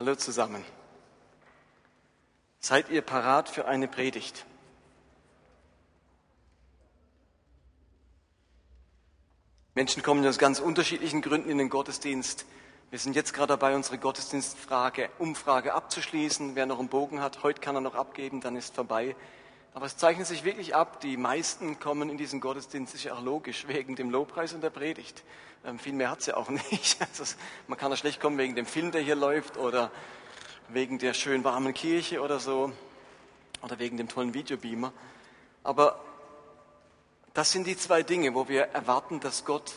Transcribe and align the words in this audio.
Hallo 0.00 0.14
zusammen. 0.14 0.64
Seid 2.60 2.88
ihr 2.88 3.02
parat 3.02 3.48
für 3.48 3.66
eine 3.66 3.88
Predigt? 3.88 4.46
Menschen 9.74 10.04
kommen 10.04 10.24
aus 10.24 10.38
ganz 10.38 10.60
unterschiedlichen 10.60 11.20
Gründen 11.20 11.50
in 11.50 11.58
den 11.58 11.68
Gottesdienst. 11.68 12.46
Wir 12.90 13.00
sind 13.00 13.16
jetzt 13.16 13.34
gerade 13.34 13.48
dabei, 13.48 13.74
unsere 13.74 13.98
Gottesdienstfrage, 13.98 15.10
Umfrage 15.18 15.74
abzuschließen. 15.74 16.54
Wer 16.54 16.66
noch 16.66 16.78
einen 16.78 16.88
Bogen 16.88 17.20
hat, 17.20 17.42
heute 17.42 17.60
kann 17.60 17.74
er 17.74 17.80
noch 17.80 17.96
abgeben, 17.96 18.40
dann 18.40 18.54
ist 18.54 18.76
vorbei. 18.76 19.16
Aber 19.78 19.86
es 19.86 19.96
zeichnet 19.96 20.26
sich 20.26 20.42
wirklich 20.42 20.74
ab, 20.74 20.98
die 21.02 21.16
meisten 21.16 21.78
kommen 21.78 22.10
in 22.10 22.18
diesen 22.18 22.40
Gottesdienst, 22.40 23.00
ja 23.04 23.14
auch 23.14 23.22
logisch, 23.22 23.68
wegen 23.68 23.94
dem 23.94 24.10
Lobpreis 24.10 24.52
und 24.52 24.60
der 24.60 24.70
Predigt. 24.70 25.22
Ähm, 25.64 25.78
viel 25.78 25.92
mehr 25.92 26.10
hat 26.10 26.18
es 26.18 26.26
ja 26.26 26.36
auch 26.36 26.48
nicht. 26.72 27.00
Also, 27.00 27.36
man 27.68 27.78
kann 27.78 27.88
da 27.92 27.96
schlecht 27.96 28.20
kommen 28.20 28.36
wegen 28.38 28.56
dem 28.56 28.66
Film, 28.66 28.90
der 28.90 29.02
hier 29.02 29.14
läuft 29.14 29.56
oder 29.56 29.92
wegen 30.66 30.98
der 30.98 31.14
schön 31.14 31.44
warmen 31.44 31.74
Kirche 31.74 32.20
oder 32.22 32.40
so 32.40 32.72
oder 33.62 33.78
wegen 33.78 33.96
dem 33.96 34.08
tollen 34.08 34.34
Videobeamer. 34.34 34.92
Aber 35.62 36.00
das 37.32 37.52
sind 37.52 37.68
die 37.68 37.76
zwei 37.76 38.02
Dinge, 38.02 38.34
wo 38.34 38.48
wir 38.48 38.62
erwarten, 38.62 39.20
dass 39.20 39.44
Gott 39.44 39.74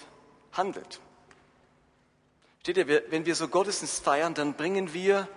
handelt. 0.54 1.00
Steht 2.62 2.78
ihr, 2.78 2.88
wenn 2.88 3.28
wir 3.28 3.36
so 3.36 3.48
Gottesdienst 3.48 4.04
feiern, 4.04 4.34
dann 4.34 4.56
bringen 4.56 4.96
wir 4.96 5.28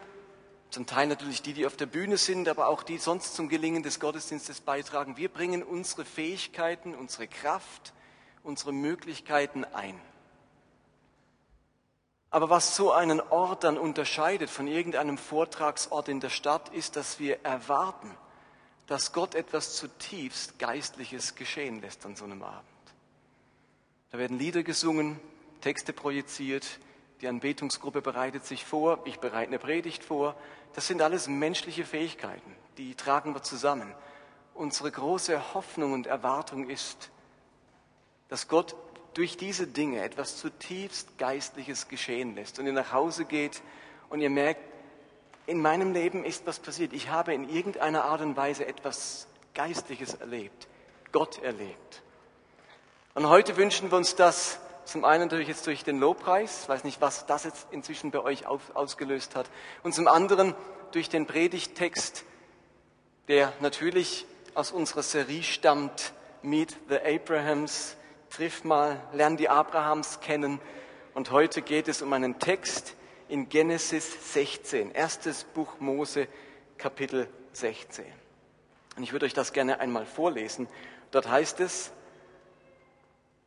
zum 0.75 0.87
Teil 0.87 1.07
natürlich 1.07 1.41
die, 1.41 1.53
die 1.53 1.67
auf 1.67 1.77
der 1.77 1.87
Bühne 1.87 2.17
sind, 2.17 2.49
aber 2.49 2.67
auch 2.67 2.83
die 2.83 2.99
sonst 2.99 3.37
zum 3.37 3.49
Gelingen 3.49 3.85
des 3.85 4.01
Gottesdienstes 4.01 4.61
beitragen. 4.61 5.17
Wir 5.17 5.29
bringen 5.29 5.63
unsere 5.63 6.05
Fähigkeiten, 6.05 6.97
unsere 6.97 7.29
Kraft, 7.29 7.93
unsere 8.43 8.73
Möglichkeiten 8.73 9.65
ein. 9.65 9.99
Aber 12.31 12.51
was 12.51 12.75
so 12.75 12.91
einen 12.91 13.21
Ort 13.21 13.63
dann 13.63 13.79
unterscheidet 13.79 14.51
von 14.51 14.67
irgendeinem 14.67 15.17
Vortragsort 15.17 16.09
in 16.09 16.19
der 16.19 16.31
Stadt, 16.31 16.71
ist, 16.71 16.97
dass 16.97 17.21
wir 17.21 17.45
erwarten, 17.45 18.11
dass 18.89 19.13
Gott 19.13 19.37
etwas 19.37 19.77
zutiefst 19.77 20.59
Geistliches 20.59 21.37
geschehen 21.37 21.81
lässt 21.83 22.05
an 22.05 22.17
so 22.17 22.25
einem 22.25 22.43
Abend. 22.43 22.67
Da 24.11 24.19
werden 24.19 24.41
Lieder 24.41 24.65
gesungen, 24.65 25.21
Texte 25.61 25.93
projiziert, 25.93 26.81
die 27.21 27.29
Anbetungsgruppe 27.29 28.03
bereitet 28.03 28.45
sich 28.45 28.65
vor, 28.65 29.01
ich 29.05 29.19
bereite 29.21 29.49
eine 29.49 29.59
Predigt 29.59 30.05
vor, 30.05 30.35
das 30.75 30.87
sind 30.87 31.03
alles 31.03 31.29
menschliche 31.29 31.85
Fähigkeiten, 31.85 32.55
die 32.79 32.95
tragen 32.95 33.35
wir 33.35 33.43
zusammen. 33.43 33.95
Unsere 34.55 34.91
große 34.91 35.55
Hoffnung 35.55 35.93
und 35.93 36.07
Erwartung 36.07 36.69
ist, 36.69 37.11
dass 38.29 38.49
Gott 38.49 38.77
durch 39.15 39.37
diese 39.37 39.67
Dinge 39.67 40.03
etwas 40.03 40.37
zutiefst 40.39 41.19
Geistliches 41.19 41.89
geschehen 41.89 42.35
lässt 42.35 42.59
und 42.59 42.67
ihr 42.67 42.73
nach 42.73 42.93
Hause 42.93 43.25
geht 43.25 43.63
und 44.09 44.21
ihr 44.21 44.31
merkt, 44.31 44.61
in 45.47 45.61
meinem 45.61 45.93
Leben 45.93 46.25
ist 46.25 46.47
was 46.47 46.59
passiert. 46.59 46.93
Ich 46.93 47.11
habe 47.11 47.35
in 47.35 47.49
irgendeiner 47.49 48.05
Art 48.05 48.23
und 48.23 48.37
Weise 48.37 48.67
etwas 48.67 49.29
Geistliches 49.55 50.15
erlebt, 50.15 50.67
Gott 51.13 51.43
erlebt. 51.43 52.03
Und 53.15 53.29
heute 53.29 53.57
wünschen 53.57 53.91
wir 53.91 53.99
uns 53.99 54.17
das 54.17 54.59
zum 54.85 55.05
einen 55.05 55.25
natürlich 55.25 55.49
jetzt 55.49 55.67
durch 55.67 55.85
den 55.85 55.99
Lobpreis, 55.99 56.69
weiß 56.69 56.85
nicht, 56.85 57.01
was 57.01 57.27
das 57.27 57.45
jetzt 57.45 57.67
inzwischen 57.71 58.11
bei 58.11 58.21
euch 58.21 58.47
ausgelöst 58.47 59.37
hat. 59.37 59.51
Und 59.83 59.95
zum 59.95 60.09
anderen 60.09 60.55
durch 60.93 61.09
den 61.09 61.27
Predigttext, 61.27 62.25
der 63.29 63.53
natürlich 63.61 64.27
aus 64.55 64.71
unserer 64.73 65.03
Serie 65.03 65.43
stammt, 65.43 66.13
Meet 66.43 66.77
the 66.91 66.99
Abrahams, 66.99 67.97
triff 68.29 68.65
mal, 68.65 69.01
lern 69.13 69.37
die 69.37 69.49
Abrahams 69.49 70.21
kennen. 70.21 70.61
Und 71.15 71.31
heute 71.31 71.63
geht 71.63 71.89
es 71.89 72.03
um 72.03 72.13
einen 72.13 72.39
Text 72.39 72.95
in 73.29 73.49
Genesis 73.49 74.35
16, 74.35 74.91
erstes 74.91 75.45
Buch 75.45 75.81
Mose, 75.81 76.29
Kapitel 76.77 77.29
16. 77.53 78.05
Und 78.97 79.03
ich 79.03 79.13
würde 79.13 79.27
euch 79.27 79.35
das 79.35 79.53
gerne 79.53 79.81
einmal 79.81 80.05
vorlesen. 80.05 80.69
Dort 81.11 81.29
heißt 81.29 81.61
es, 81.61 81.93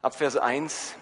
ab 0.02 0.16
Vers 0.16 0.38
1, 0.38 0.96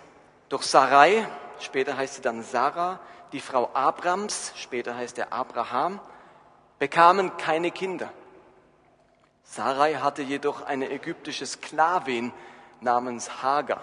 doch 0.49 0.61
Sarai, 0.61 1.27
später 1.59 1.97
heißt 1.97 2.15
sie 2.15 2.21
dann 2.21 2.43
Sarah, 2.43 2.99
die 3.31 3.39
Frau 3.39 3.69
Abrams, 3.73 4.53
später 4.55 4.95
heißt 4.95 5.17
er 5.17 5.33
Abraham, 5.33 5.99
bekamen 6.79 7.35
keine 7.37 7.71
Kinder. 7.71 8.11
Sarai 9.43 9.95
hatte 9.95 10.21
jedoch 10.21 10.61
eine 10.61 10.89
ägyptische 10.91 11.45
Sklavin 11.45 12.33
namens 12.81 13.41
Hagar. 13.41 13.81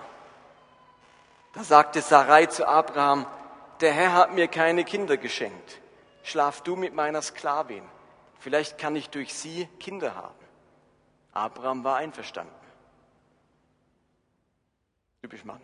Da 1.55 1.65
sagte 1.65 2.01
Sarai 2.01 2.47
zu 2.47 2.67
Abraham, 2.67 3.27
der 3.81 3.93
Herr 3.93 4.13
hat 4.13 4.33
mir 4.33 4.49
keine 4.49 4.85
Kinder 4.85 5.17
geschenkt. 5.17 5.81
Schlaf 6.23 6.63
du 6.63 6.77
mit 6.77 6.95
meiner 6.95 7.21
Sklavin. 7.21 7.85
Vielleicht 8.39 8.79
kann 8.79 8.97
ich 8.97 9.11
durch 9.11 9.35
sie 9.35 9.69
Kinder 9.79 10.15
haben. 10.15 10.35
Abraham 11.33 11.85
war 11.85 11.97
einverstanden. 11.97 12.55
Typisch 15.21 15.45
Mann. 15.45 15.61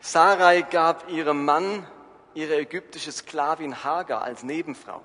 Sarai 0.00 0.62
gab 0.62 1.08
ihrem 1.08 1.44
Mann 1.44 1.86
ihre 2.34 2.56
ägyptische 2.56 3.12
Sklavin 3.12 3.82
Hagar 3.82 4.22
als 4.22 4.42
Nebenfrau. 4.42 5.00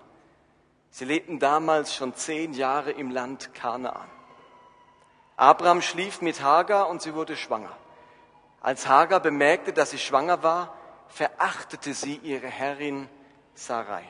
Sie 0.89 1.05
lebten 1.05 1.39
damals 1.39 1.95
schon 1.95 2.13
zehn 2.15 2.53
Jahre 2.53 2.91
im 2.91 3.11
Land 3.11 3.53
Kanaan. 3.53 4.09
Abraham 5.37 5.81
schlief 5.81 6.21
mit 6.21 6.41
Hagar 6.41 6.89
und 6.89 7.01
sie 7.01 7.15
wurde 7.15 7.35
schwanger. 7.35 7.75
Als 8.61 8.87
Hagar 8.87 9.21
bemerkte, 9.21 9.73
dass 9.73 9.91
sie 9.91 9.97
schwanger 9.97 10.43
war, 10.43 10.75
verachtete 11.07 11.93
sie 11.93 12.17
ihre 12.17 12.47
Herrin 12.47 13.09
Sarai. 13.55 14.03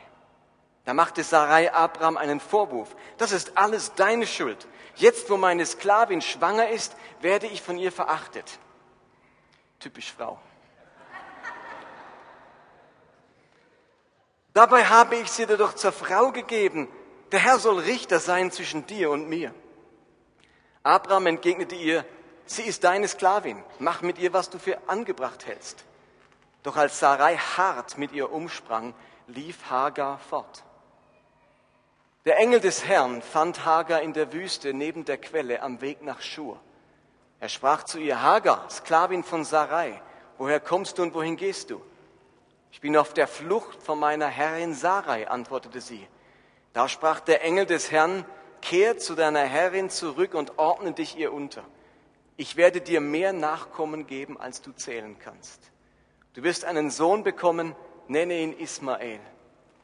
Da 0.84 0.94
machte 0.94 1.24
Sarai 1.24 1.72
Abraham 1.72 2.18
einen 2.18 2.40
Vorwurf. 2.40 2.96
Das 3.18 3.32
ist 3.32 3.58
alles 3.58 3.94
deine 3.94 4.26
Schuld. 4.26 4.68
Jetzt, 4.96 5.30
wo 5.30 5.38
meine 5.38 5.66
Sklavin 5.66 6.22
schwanger 6.22 6.70
ist, 6.70 6.96
werde 7.22 7.48
ich 7.48 7.62
von 7.62 7.78
ihr 7.78 7.92
verachtet. 7.92 8.60
Typisch 9.82 10.14
Frau. 10.14 10.40
Dabei 14.54 14.86
habe 14.86 15.16
ich 15.16 15.32
sie 15.32 15.48
dir 15.48 15.58
doch 15.58 15.74
zur 15.74 15.92
Frau 15.92 16.32
gegeben. 16.32 16.88
Der 17.32 17.40
Herr 17.40 17.58
soll 17.58 17.80
Richter 17.80 18.20
sein 18.20 18.52
zwischen 18.52 18.86
dir 18.86 19.10
und 19.10 19.28
mir. 19.28 19.54
Abraham 20.84 21.28
entgegnete 21.28 21.76
ihr, 21.76 22.06
sie 22.46 22.64
ist 22.64 22.84
deine 22.84 23.08
Sklavin, 23.08 23.64
mach 23.80 24.02
mit 24.02 24.20
ihr, 24.20 24.34
was 24.34 24.50
du 24.52 24.60
für 24.60 24.78
angebracht 24.88 25.48
hältst. 25.48 25.84
Doch 26.62 26.76
als 26.76 27.00
Sarai 27.00 27.38
hart 27.38 27.98
mit 27.98 28.12
ihr 28.12 28.32
umsprang, 28.32 28.94
lief 29.28 29.70
Hagar 29.70 30.20
fort. 30.20 30.64
Der 32.26 32.38
Engel 32.38 32.60
des 32.60 32.86
Herrn 32.86 33.24
fand 33.24 33.66
Hagar 33.66 34.02
in 34.02 34.14
der 34.14 34.32
Wüste 34.32 34.76
neben 34.76 35.06
der 35.06 35.18
Quelle 35.18 35.64
am 35.64 35.82
Weg 35.82 36.04
nach 36.04 36.22
Schur. 36.22 36.60
Er 37.42 37.50
sprach 37.50 37.84
zu 37.84 37.98
ihr, 37.98 38.22
Hagar, 38.22 38.70
Sklavin 38.70 39.24
von 39.24 39.44
Sarai, 39.44 40.00
woher 40.38 40.60
kommst 40.60 41.00
du 41.00 41.02
und 41.02 41.16
wohin 41.16 41.38
gehst 41.38 41.72
du? 41.72 41.82
Ich 42.72 42.82
bin 42.82 42.96
auf 42.96 43.14
der 43.14 43.28
Flucht 43.28 43.82
von 43.82 44.00
meiner 44.00 44.28
Herrin 44.28 44.76
Sarai, 44.76 45.28
antwortete 45.28 45.82
sie. 45.82 46.08
Da 46.72 46.88
sprach 46.88 47.20
der 47.20 47.44
Engel 47.44 47.66
des 47.66 47.92
Herrn, 47.92 48.26
kehr 48.62 49.00
zu 49.00 49.16
deiner 49.16 49.40
Herrin 49.40 49.90
zurück 49.90 50.36
und 50.36 50.60
ordne 50.60 50.94
dich 50.94 51.18
ihr 51.18 51.34
unter. 51.34 51.64
Ich 52.38 52.58
werde 52.58 52.80
dir 52.80 53.02
mehr 53.02 53.34
Nachkommen 53.34 54.06
geben, 54.06 54.40
als 54.40 54.62
du 54.62 54.72
zählen 54.72 55.18
kannst. 55.18 55.72
Du 56.34 56.44
wirst 56.44 56.64
einen 56.64 56.92
Sohn 56.92 57.24
bekommen, 57.24 57.76
nenne 58.08 58.40
ihn 58.40 58.54
Ismael. 58.54 59.20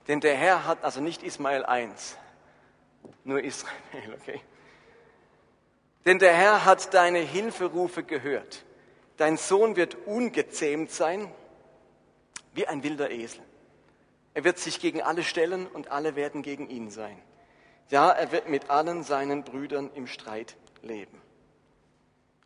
Denn 0.07 0.19
der 0.19 0.35
Herr 0.35 0.67
hat, 0.67 0.83
also 0.83 1.01
nicht 1.01 1.23
Ismael 1.23 1.65
1, 1.65 2.17
nur 3.23 3.43
Israel, 3.43 3.73
okay. 4.21 4.41
Denn 6.07 6.19
der 6.19 6.33
Herr 6.33 6.63
hat 6.63 6.93
deine 6.93 7.19
Hilferufe 7.19 8.01
gehört. 8.01 8.63
Dein 9.17 9.35
Sohn 9.35 9.75
wird 9.75 9.95
ungezähmt 10.07 10.89
sein 10.89 11.29
wie 12.53 12.65
ein 12.65 12.81
wilder 12.81 13.11
Esel. 13.11 13.41
Er 14.33 14.45
wird 14.45 14.57
sich 14.57 14.79
gegen 14.79 15.01
alle 15.01 15.21
stellen 15.21 15.67
und 15.67 15.91
alle 15.91 16.15
werden 16.15 16.43
gegen 16.43 16.69
ihn 16.69 16.89
sein. 16.91 17.21
Ja, 17.89 18.09
er 18.09 18.31
wird 18.31 18.47
mit 18.47 18.69
allen 18.69 19.03
seinen 19.03 19.43
Brüdern 19.43 19.91
im 19.95 20.07
Streit 20.07 20.55
leben. 20.81 21.21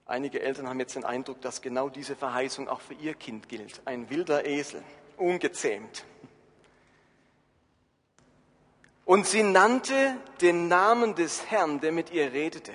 Einige 0.07 0.42
Eltern 0.42 0.68
haben 0.68 0.80
jetzt 0.80 0.96
den 0.96 1.06
Eindruck, 1.06 1.40
dass 1.42 1.62
genau 1.62 1.88
diese 1.88 2.16
Verheißung 2.16 2.68
auch 2.68 2.81
für 2.81 2.96
ihr 2.96 3.14
Kind 3.14 3.48
gilt. 3.48 3.80
Ein 3.86 4.10
wilder 4.10 4.44
Esel, 4.44 4.81
ungezähmt. 5.18 6.04
Und 9.06 9.28
sie 9.28 9.44
nannte 9.44 10.16
den 10.42 10.68
Namen 10.68 11.14
des 11.14 11.52
Herrn, 11.52 11.80
der 11.80 11.92
mit 11.92 12.10
ihr 12.12 12.34
redete. 12.34 12.74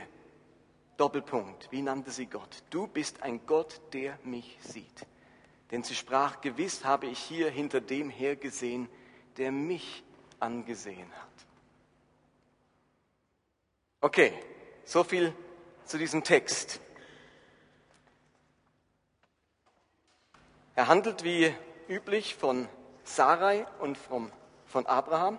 Doppelpunkt. 0.96 1.70
Wie 1.70 1.82
nannte 1.82 2.10
sie 2.10 2.26
Gott? 2.26 2.62
Du 2.70 2.86
bist 2.86 3.22
ein 3.22 3.44
Gott, 3.46 3.80
der 3.92 4.18
mich 4.24 4.58
sieht. 4.60 5.06
Denn 5.70 5.82
sie 5.82 5.94
sprach, 5.94 6.40
gewiss 6.40 6.84
habe 6.84 7.06
ich 7.06 7.18
hier 7.18 7.50
hinter 7.50 7.80
dem 7.80 8.08
hergesehen, 8.08 8.88
der 9.36 9.52
mich 9.52 10.04
angesehen 10.38 11.10
hat. 11.12 11.46
Okay, 14.00 14.32
so 14.84 15.02
viel 15.02 15.34
zu 15.84 15.98
diesem 15.98 16.22
Text. 16.22 16.80
Er 20.74 20.88
handelt 20.88 21.24
wie 21.24 21.52
üblich 21.88 22.34
von 22.34 22.68
Sarai 23.02 23.66
und 23.80 23.96
von 23.98 24.30
Abraham. 24.86 25.38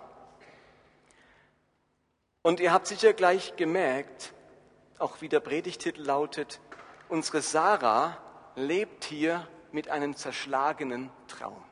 Und 2.42 2.60
ihr 2.60 2.72
habt 2.72 2.86
sicher 2.86 3.12
gleich 3.12 3.56
gemerkt, 3.56 4.34
auch 4.98 5.20
wie 5.20 5.28
der 5.28 5.40
Predigtitel 5.40 6.02
lautet, 6.02 6.60
unsere 7.08 7.42
Sarah 7.42 8.18
lebt 8.54 9.04
hier 9.04 9.46
mit 9.72 9.88
einem 9.88 10.16
zerschlagenen 10.16 11.10
Traum. 11.26 11.62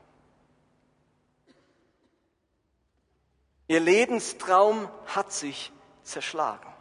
Ihr 3.67 3.81
Lebenstraum 3.81 4.89
hat 5.07 5.33
sich 5.33 5.73
zerschlagen. 6.03 6.71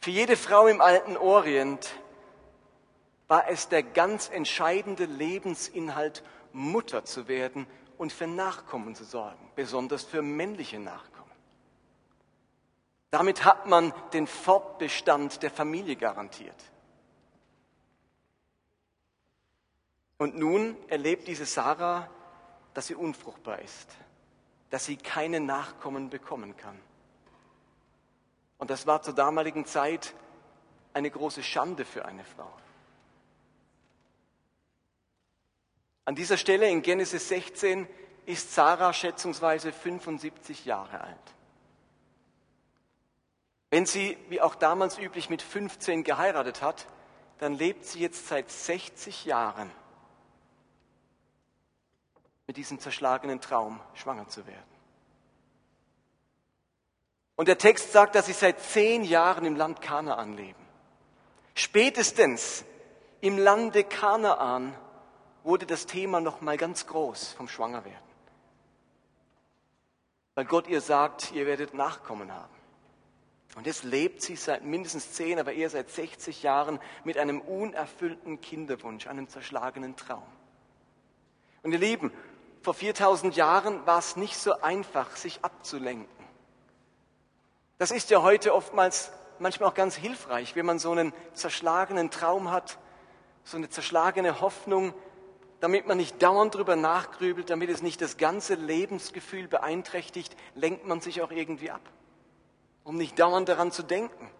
Für 0.00 0.10
jede 0.10 0.36
Frau 0.36 0.66
im 0.66 0.80
alten 0.80 1.16
Orient 1.16 1.94
war 3.28 3.48
es 3.48 3.68
der 3.68 3.82
ganz 3.82 4.30
entscheidende 4.30 5.04
Lebensinhalt, 5.04 6.24
Mutter 6.52 7.04
zu 7.04 7.28
werden 7.28 7.66
und 7.98 8.12
für 8.12 8.26
Nachkommen 8.26 8.94
zu 8.94 9.04
sorgen, 9.04 9.50
besonders 9.54 10.04
für 10.04 10.22
männliche 10.22 10.78
Nachkommen. 10.78 11.11
Damit 13.12 13.44
hat 13.44 13.66
man 13.66 13.92
den 14.14 14.26
Fortbestand 14.26 15.42
der 15.42 15.50
Familie 15.50 15.96
garantiert. 15.96 16.56
Und 20.16 20.38
nun 20.38 20.76
erlebt 20.88 21.28
diese 21.28 21.44
Sarah, 21.44 22.08
dass 22.72 22.86
sie 22.86 22.94
unfruchtbar 22.94 23.58
ist, 23.58 23.94
dass 24.70 24.86
sie 24.86 24.96
keine 24.96 25.40
Nachkommen 25.40 26.08
bekommen 26.08 26.56
kann. 26.56 26.80
Und 28.56 28.70
das 28.70 28.86
war 28.86 29.02
zur 29.02 29.14
damaligen 29.14 29.66
Zeit 29.66 30.14
eine 30.94 31.10
große 31.10 31.42
Schande 31.42 31.84
für 31.84 32.06
eine 32.06 32.24
Frau. 32.24 32.50
An 36.06 36.14
dieser 36.14 36.38
Stelle 36.38 36.66
in 36.66 36.80
Genesis 36.80 37.28
16 37.28 37.86
ist 38.24 38.54
Sarah 38.54 38.94
schätzungsweise 38.94 39.70
75 39.70 40.64
Jahre 40.64 41.02
alt. 41.02 41.34
Wenn 43.72 43.86
sie, 43.86 44.18
wie 44.28 44.42
auch 44.42 44.54
damals 44.54 44.98
üblich, 44.98 45.30
mit 45.30 45.40
15 45.40 46.04
geheiratet 46.04 46.60
hat, 46.60 46.86
dann 47.38 47.54
lebt 47.54 47.86
sie 47.86 48.00
jetzt 48.00 48.28
seit 48.28 48.50
60 48.50 49.24
Jahren 49.24 49.70
mit 52.46 52.58
diesem 52.58 52.80
zerschlagenen 52.80 53.40
Traum, 53.40 53.80
schwanger 53.94 54.28
zu 54.28 54.46
werden. 54.46 54.62
Und 57.34 57.48
der 57.48 57.56
Text 57.56 57.92
sagt, 57.92 58.14
dass 58.14 58.26
sie 58.26 58.34
seit 58.34 58.60
zehn 58.60 59.04
Jahren 59.04 59.46
im 59.46 59.56
Land 59.56 59.80
Kanaan 59.80 60.36
leben. 60.36 60.66
Spätestens 61.54 62.66
im 63.22 63.38
Lande 63.38 63.84
Kanaan 63.84 64.76
wurde 65.44 65.64
das 65.64 65.86
Thema 65.86 66.20
noch 66.20 66.42
mal 66.42 66.58
ganz 66.58 66.86
groß 66.86 67.32
vom 67.32 67.48
Schwangerwerden. 67.48 68.12
Weil 70.34 70.44
Gott 70.44 70.68
ihr 70.68 70.82
sagt, 70.82 71.32
ihr 71.32 71.46
werdet 71.46 71.72
Nachkommen 71.72 72.30
haben. 72.30 72.61
Und 73.54 73.66
jetzt 73.66 73.84
lebt 73.84 74.22
sie 74.22 74.36
seit 74.36 74.64
mindestens 74.64 75.12
zehn, 75.12 75.38
aber 75.38 75.52
eher 75.52 75.68
seit 75.68 75.90
60 75.90 76.42
Jahren 76.42 76.80
mit 77.04 77.18
einem 77.18 77.40
unerfüllten 77.40 78.40
Kinderwunsch, 78.40 79.06
einem 79.06 79.28
zerschlagenen 79.28 79.94
Traum. 79.96 80.22
Und 81.62 81.72
ihr 81.72 81.78
Lieben, 81.78 82.10
vor 82.62 82.74
4000 82.74 83.36
Jahren 83.36 83.84
war 83.86 83.98
es 83.98 84.16
nicht 84.16 84.36
so 84.36 84.60
einfach, 84.60 85.16
sich 85.16 85.40
abzulenken. 85.42 86.08
Das 87.78 87.90
ist 87.90 88.10
ja 88.10 88.22
heute 88.22 88.54
oftmals 88.54 89.12
manchmal 89.38 89.68
auch 89.68 89.74
ganz 89.74 89.96
hilfreich, 89.96 90.56
wenn 90.56 90.64
man 90.64 90.78
so 90.78 90.92
einen 90.92 91.12
zerschlagenen 91.34 92.10
Traum 92.10 92.50
hat, 92.50 92.78
so 93.44 93.56
eine 93.56 93.68
zerschlagene 93.68 94.40
Hoffnung, 94.40 94.94
damit 95.60 95.86
man 95.86 95.96
nicht 95.96 96.22
dauernd 96.22 96.54
drüber 96.54 96.76
nachgrübelt, 96.76 97.50
damit 97.50 97.70
es 97.70 97.82
nicht 97.82 98.00
das 98.00 98.16
ganze 98.16 98.54
Lebensgefühl 98.54 99.48
beeinträchtigt, 99.48 100.36
lenkt 100.54 100.86
man 100.86 101.00
sich 101.00 101.22
auch 101.22 101.30
irgendwie 101.30 101.70
ab, 101.70 101.82
um 102.84 102.96
nicht 102.96 103.18
dauernd 103.18 103.48
daran 103.48 103.72
zu 103.72 103.82
denken. 103.82 104.30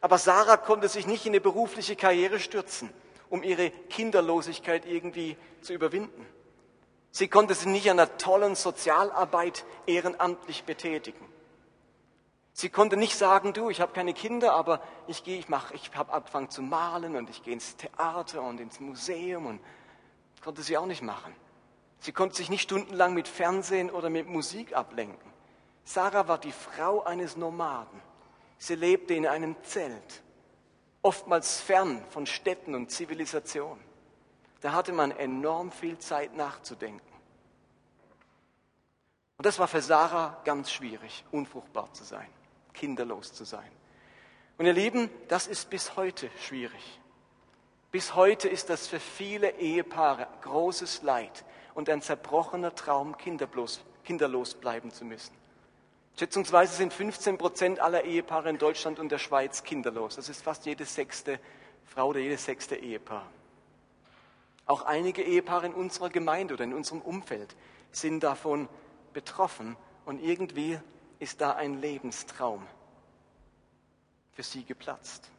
Aber 0.00 0.18
Sarah 0.18 0.56
konnte 0.56 0.88
sich 0.88 1.06
nicht 1.06 1.26
in 1.26 1.32
eine 1.32 1.40
berufliche 1.40 1.96
Karriere 1.96 2.40
stürzen, 2.40 2.90
um 3.30 3.42
ihre 3.42 3.70
Kinderlosigkeit 3.70 4.84
irgendwie 4.84 5.36
zu 5.60 5.72
überwinden. 5.72 6.26
Sie 7.12 7.28
konnte 7.28 7.54
sich 7.54 7.66
nicht 7.66 7.90
an 7.90 8.00
einer 8.00 8.16
tollen 8.16 8.54
Sozialarbeit 8.54 9.64
ehrenamtlich 9.86 10.64
betätigen. 10.64 11.28
Sie 12.54 12.68
konnte 12.68 12.96
nicht 12.96 13.16
sagen, 13.16 13.52
du, 13.52 13.70
ich 13.70 13.80
habe 13.80 13.92
keine 13.92 14.12
Kinder, 14.12 14.52
aber 14.54 14.82
ich 15.06 15.24
gehe, 15.24 15.38
ich 15.38 15.48
mache, 15.48 15.74
ich 15.74 15.90
habe 15.94 16.12
angefangen 16.12 16.50
zu 16.50 16.62
malen 16.62 17.16
und 17.16 17.30
ich 17.30 17.42
gehe 17.42 17.54
ins 17.54 17.76
Theater 17.76 18.42
und 18.42 18.60
ins 18.60 18.80
Museum 18.80 19.46
und 19.46 19.60
konnte 20.42 20.62
sie 20.62 20.76
auch 20.76 20.86
nicht 20.86 21.02
machen. 21.02 21.34
Sie 22.00 22.12
konnte 22.12 22.36
sich 22.36 22.50
nicht 22.50 22.62
stundenlang 22.62 23.14
mit 23.14 23.28
Fernsehen 23.28 23.90
oder 23.90 24.10
mit 24.10 24.26
Musik 24.26 24.74
ablenken. 24.74 25.31
Sarah 25.84 26.28
war 26.28 26.38
die 26.38 26.52
Frau 26.52 27.02
eines 27.02 27.36
Nomaden. 27.36 28.00
Sie 28.58 28.74
lebte 28.74 29.14
in 29.14 29.26
einem 29.26 29.56
Zelt, 29.62 30.22
oftmals 31.02 31.60
fern 31.60 32.04
von 32.10 32.26
Städten 32.26 32.74
und 32.74 32.90
Zivilisation. 32.90 33.78
Da 34.60 34.72
hatte 34.72 34.92
man 34.92 35.10
enorm 35.10 35.72
viel 35.72 35.98
Zeit 35.98 36.36
nachzudenken. 36.36 37.12
Und 39.38 39.46
das 39.46 39.58
war 39.58 39.66
für 39.66 39.82
Sarah 39.82 40.40
ganz 40.44 40.70
schwierig, 40.70 41.24
unfruchtbar 41.32 41.92
zu 41.92 42.04
sein 42.04 42.28
kinderlos 42.72 43.32
zu 43.32 43.44
sein. 43.44 43.70
Und 44.58 44.66
ihr 44.66 44.72
Lieben, 44.72 45.10
das 45.28 45.46
ist 45.46 45.70
bis 45.70 45.96
heute 45.96 46.30
schwierig. 46.40 47.00
Bis 47.90 48.14
heute 48.14 48.48
ist 48.48 48.70
das 48.70 48.86
für 48.86 49.00
viele 49.00 49.58
Ehepaare 49.58 50.26
großes 50.42 51.02
Leid 51.02 51.44
und 51.74 51.88
ein 51.90 52.00
zerbrochener 52.00 52.74
Traum, 52.74 53.16
kinderlos, 53.16 53.82
kinderlos 54.04 54.54
bleiben 54.54 54.90
zu 54.90 55.04
müssen. 55.04 55.34
Schätzungsweise 56.18 56.76
sind 56.76 56.92
15 56.92 57.38
Prozent 57.38 57.80
aller 57.80 58.04
Ehepaare 58.04 58.50
in 58.50 58.58
Deutschland 58.58 58.98
und 58.98 59.10
der 59.10 59.18
Schweiz 59.18 59.64
kinderlos. 59.64 60.16
Das 60.16 60.28
ist 60.28 60.42
fast 60.42 60.66
jede 60.66 60.84
sechste 60.84 61.40
Frau 61.86 62.08
oder 62.08 62.20
jedes 62.20 62.44
sechste 62.44 62.76
Ehepaar. 62.76 63.26
Auch 64.66 64.82
einige 64.82 65.22
Ehepaare 65.22 65.66
in 65.66 65.74
unserer 65.74 66.10
Gemeinde 66.10 66.54
oder 66.54 66.64
in 66.64 66.74
unserem 66.74 67.00
Umfeld 67.00 67.56
sind 67.90 68.22
davon 68.22 68.68
betroffen 69.12 69.76
und 70.04 70.22
irgendwie 70.22 70.78
ist 71.18 71.40
da 71.40 71.52
ein 71.52 71.80
Lebenstraum 71.80 72.66
für 74.32 74.42
sie 74.42 74.64
geplatzt. 74.64 75.30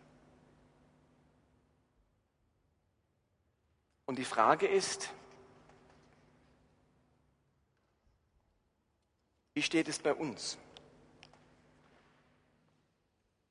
Und 4.06 4.18
die 4.20 4.25
Frage 4.25 4.68
ist, 4.68 5.10
wie 9.53 9.62
steht 9.62 9.88
es 9.88 10.00
bei 10.00 10.13
uns? 10.13 10.58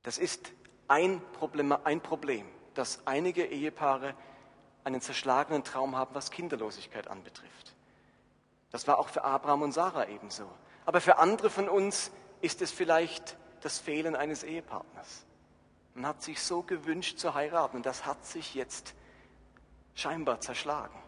Das 0.03 0.19
ist 0.19 0.53
ein 0.89 1.21
Problem, 1.33 1.73
ein 1.85 2.01
Problem, 2.01 2.47
dass 2.75 3.07
einige 3.07 3.45
Ehepaare 3.45 4.15
einen 4.85 5.01
zerschlagenen 5.01 5.65
Traum 5.65 5.97
haben, 5.97 6.15
was 6.15 6.31
Kinderlosigkeit 6.31 7.09
anbetrifft. 7.09 7.75
Das 8.71 8.89
war 8.89 8.99
auch 8.99 9.09
für 9.09 9.23
Abraham 9.23 9.63
und 9.63 9.73
Sarah 9.73 10.09
ebenso. 10.09 10.51
Aber 10.87 11.01
für 11.01 11.19
andere 11.19 11.51
von 11.51 11.69
uns 11.69 12.11
ist 12.41 12.63
es 12.63 12.73
vielleicht 12.73 13.37
das 13.61 13.79
Fehlen 13.79 14.17
eines 14.17 14.43
Ehepartners. 14.43 15.25
Man 15.95 16.07
hat 16.07 16.23
sich 16.23 16.43
so 16.43 16.63
gewünscht 16.63 17.19
zu 17.19 17.35
heiraten 17.35 17.77
und 17.77 17.87
das 17.87 18.07
hat 18.07 18.25
sich 18.25 18.55
jetzt 18.55 18.95
scheinbar 19.95 20.41
zerschlagen. 20.41 20.99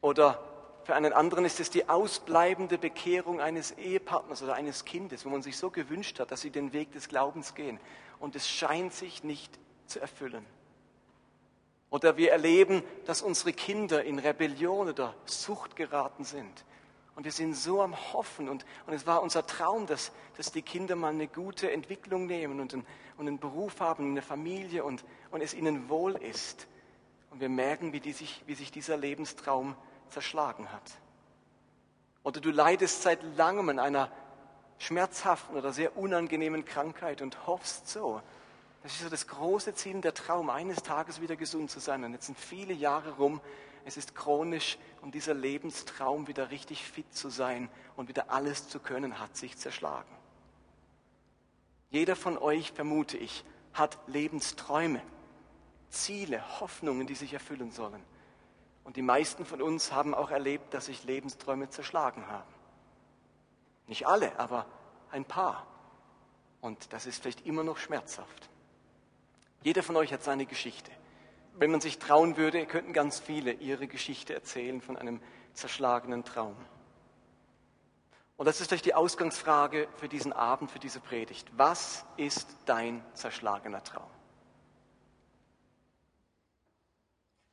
Oder 0.00 0.42
für 0.90 0.96
einen 0.96 1.12
anderen 1.12 1.44
ist 1.44 1.60
es 1.60 1.70
die 1.70 1.88
ausbleibende 1.88 2.76
Bekehrung 2.76 3.40
eines 3.40 3.70
Ehepartners 3.78 4.42
oder 4.42 4.54
eines 4.54 4.84
Kindes, 4.84 5.24
wo 5.24 5.28
man 5.28 5.40
sich 5.40 5.56
so 5.56 5.70
gewünscht 5.70 6.18
hat, 6.18 6.32
dass 6.32 6.40
sie 6.40 6.50
den 6.50 6.72
Weg 6.72 6.90
des 6.90 7.08
Glaubens 7.08 7.54
gehen 7.54 7.78
und 8.18 8.34
es 8.34 8.48
scheint 8.48 8.92
sich 8.92 9.22
nicht 9.22 9.56
zu 9.86 10.00
erfüllen. 10.00 10.44
Oder 11.90 12.16
wir 12.16 12.32
erleben, 12.32 12.82
dass 13.06 13.22
unsere 13.22 13.52
Kinder 13.52 14.02
in 14.02 14.18
Rebellion 14.18 14.88
oder 14.88 15.14
Sucht 15.26 15.76
geraten 15.76 16.24
sind 16.24 16.64
und 17.14 17.22
wir 17.22 17.30
sind 17.30 17.54
so 17.54 17.82
am 17.82 17.94
Hoffen. 18.12 18.48
Und, 18.48 18.66
und 18.88 18.92
es 18.92 19.06
war 19.06 19.22
unser 19.22 19.46
Traum, 19.46 19.86
dass, 19.86 20.10
dass 20.36 20.50
die 20.50 20.62
Kinder 20.62 20.96
mal 20.96 21.12
eine 21.12 21.28
gute 21.28 21.70
Entwicklung 21.70 22.26
nehmen 22.26 22.58
und 22.58 22.74
einen, 22.74 22.86
und 23.16 23.28
einen 23.28 23.38
Beruf 23.38 23.78
haben, 23.78 24.10
eine 24.10 24.22
Familie 24.22 24.82
und, 24.82 25.04
und 25.30 25.40
es 25.40 25.54
ihnen 25.54 25.88
wohl 25.88 26.16
ist. 26.16 26.66
Und 27.30 27.40
wir 27.40 27.48
merken, 27.48 27.92
wie, 27.92 28.00
die 28.00 28.12
sich, 28.12 28.42
wie 28.48 28.56
sich 28.56 28.72
dieser 28.72 28.96
Lebenstraum 28.96 29.76
zerschlagen 30.10 30.72
hat. 30.72 30.82
Oder 32.22 32.40
du 32.40 32.50
leidest 32.50 33.02
seit 33.02 33.22
langem 33.36 33.68
an 33.70 33.78
einer 33.78 34.10
schmerzhaften 34.78 35.56
oder 35.56 35.72
sehr 35.72 35.96
unangenehmen 35.96 36.64
Krankheit 36.64 37.22
und 37.22 37.46
hoffst 37.46 37.88
so. 37.88 38.20
Das 38.82 38.92
ist 38.92 39.02
so 39.02 39.08
das 39.08 39.26
große 39.26 39.74
Ziel, 39.74 40.00
der 40.00 40.14
Traum, 40.14 40.50
eines 40.50 40.82
Tages 40.82 41.20
wieder 41.20 41.36
gesund 41.36 41.70
zu 41.70 41.80
sein. 41.80 42.02
Und 42.04 42.12
jetzt 42.12 42.26
sind 42.26 42.38
viele 42.38 42.72
Jahre 42.72 43.12
rum 43.12 43.40
es 43.84 43.96
ist 43.96 44.14
chronisch 44.14 44.78
und 45.00 45.14
dieser 45.14 45.34
Lebenstraum, 45.34 46.28
wieder 46.28 46.50
richtig 46.50 46.84
fit 46.84 47.12
zu 47.14 47.28
sein 47.28 47.68
und 47.96 48.08
wieder 48.08 48.30
alles 48.30 48.68
zu 48.68 48.78
können, 48.78 49.18
hat 49.18 49.36
sich 49.36 49.56
zerschlagen. 49.56 50.10
Jeder 51.90 52.14
von 52.14 52.38
euch, 52.38 52.72
vermute 52.72 53.16
ich, 53.16 53.44
hat 53.72 53.98
Lebensträume, 54.06 55.02
Ziele, 55.88 56.60
Hoffnungen, 56.60 57.06
die 57.06 57.14
sich 57.14 57.32
erfüllen 57.32 57.72
sollen. 57.72 58.02
Und 58.84 58.96
die 58.96 59.02
meisten 59.02 59.44
von 59.44 59.62
uns 59.62 59.92
haben 59.92 60.14
auch 60.14 60.30
erlebt, 60.30 60.74
dass 60.74 60.86
sich 60.86 61.04
Lebensträume 61.04 61.68
zerschlagen 61.68 62.26
haben. 62.28 62.52
Nicht 63.86 64.06
alle, 64.06 64.38
aber 64.38 64.66
ein 65.10 65.24
paar. 65.24 65.66
Und 66.60 66.92
das 66.92 67.06
ist 67.06 67.22
vielleicht 67.22 67.46
immer 67.46 67.64
noch 67.64 67.76
schmerzhaft. 67.76 68.48
Jeder 69.62 69.82
von 69.82 69.96
euch 69.96 70.12
hat 70.12 70.22
seine 70.22 70.46
Geschichte. 70.46 70.90
Wenn 71.54 71.70
man 71.70 71.80
sich 71.80 71.98
trauen 71.98 72.36
würde, 72.36 72.64
könnten 72.66 72.92
ganz 72.92 73.18
viele 73.18 73.52
ihre 73.52 73.86
Geschichte 73.86 74.32
erzählen 74.32 74.80
von 74.80 74.96
einem 74.96 75.20
zerschlagenen 75.52 76.24
Traum. 76.24 76.56
Und 78.36 78.46
das 78.46 78.60
ist 78.60 78.68
vielleicht 78.68 78.86
die 78.86 78.94
Ausgangsfrage 78.94 79.86
für 79.96 80.08
diesen 80.08 80.32
Abend, 80.32 80.70
für 80.70 80.78
diese 80.78 81.00
Predigt. 81.00 81.46
Was 81.58 82.06
ist 82.16 82.48
dein 82.64 83.04
zerschlagener 83.12 83.84
Traum? 83.84 84.08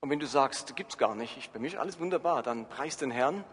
Und 0.01 0.09
wenn 0.09 0.19
du 0.19 0.27
sagst, 0.27 0.75
gibt 0.75 0.91
es 0.91 0.97
gar 0.97 1.15
nicht, 1.15 1.37
ich, 1.37 1.49
bei 1.49 1.59
ist 1.65 1.75
alles 1.75 1.99
wunderbar, 1.99 2.43
dann 2.43 2.69
preis 2.69 2.97
den 2.97 3.11
Herrn. 3.11 3.43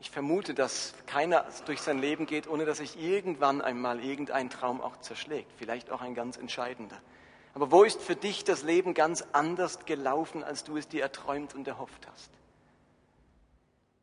Ich 0.00 0.10
vermute, 0.10 0.52
dass 0.52 0.94
keiner 1.06 1.46
durch 1.66 1.80
sein 1.80 1.98
Leben 1.98 2.26
geht, 2.26 2.48
ohne 2.48 2.64
dass 2.64 2.78
sich 2.78 3.00
irgendwann 3.00 3.62
einmal 3.62 4.04
irgendein 4.04 4.50
Traum 4.50 4.80
auch 4.80 4.98
zerschlägt. 4.98 5.50
Vielleicht 5.56 5.90
auch 5.90 6.00
ein 6.00 6.14
ganz 6.14 6.36
entscheidender. 6.36 7.00
Aber 7.54 7.70
wo 7.70 7.84
ist 7.84 8.02
für 8.02 8.16
dich 8.16 8.42
das 8.42 8.64
Leben 8.64 8.94
ganz 8.94 9.24
anders 9.32 9.84
gelaufen, 9.86 10.42
als 10.42 10.64
du 10.64 10.76
es 10.76 10.88
dir 10.88 11.02
erträumt 11.02 11.54
und 11.54 11.68
erhofft 11.68 12.06
hast? 12.12 12.30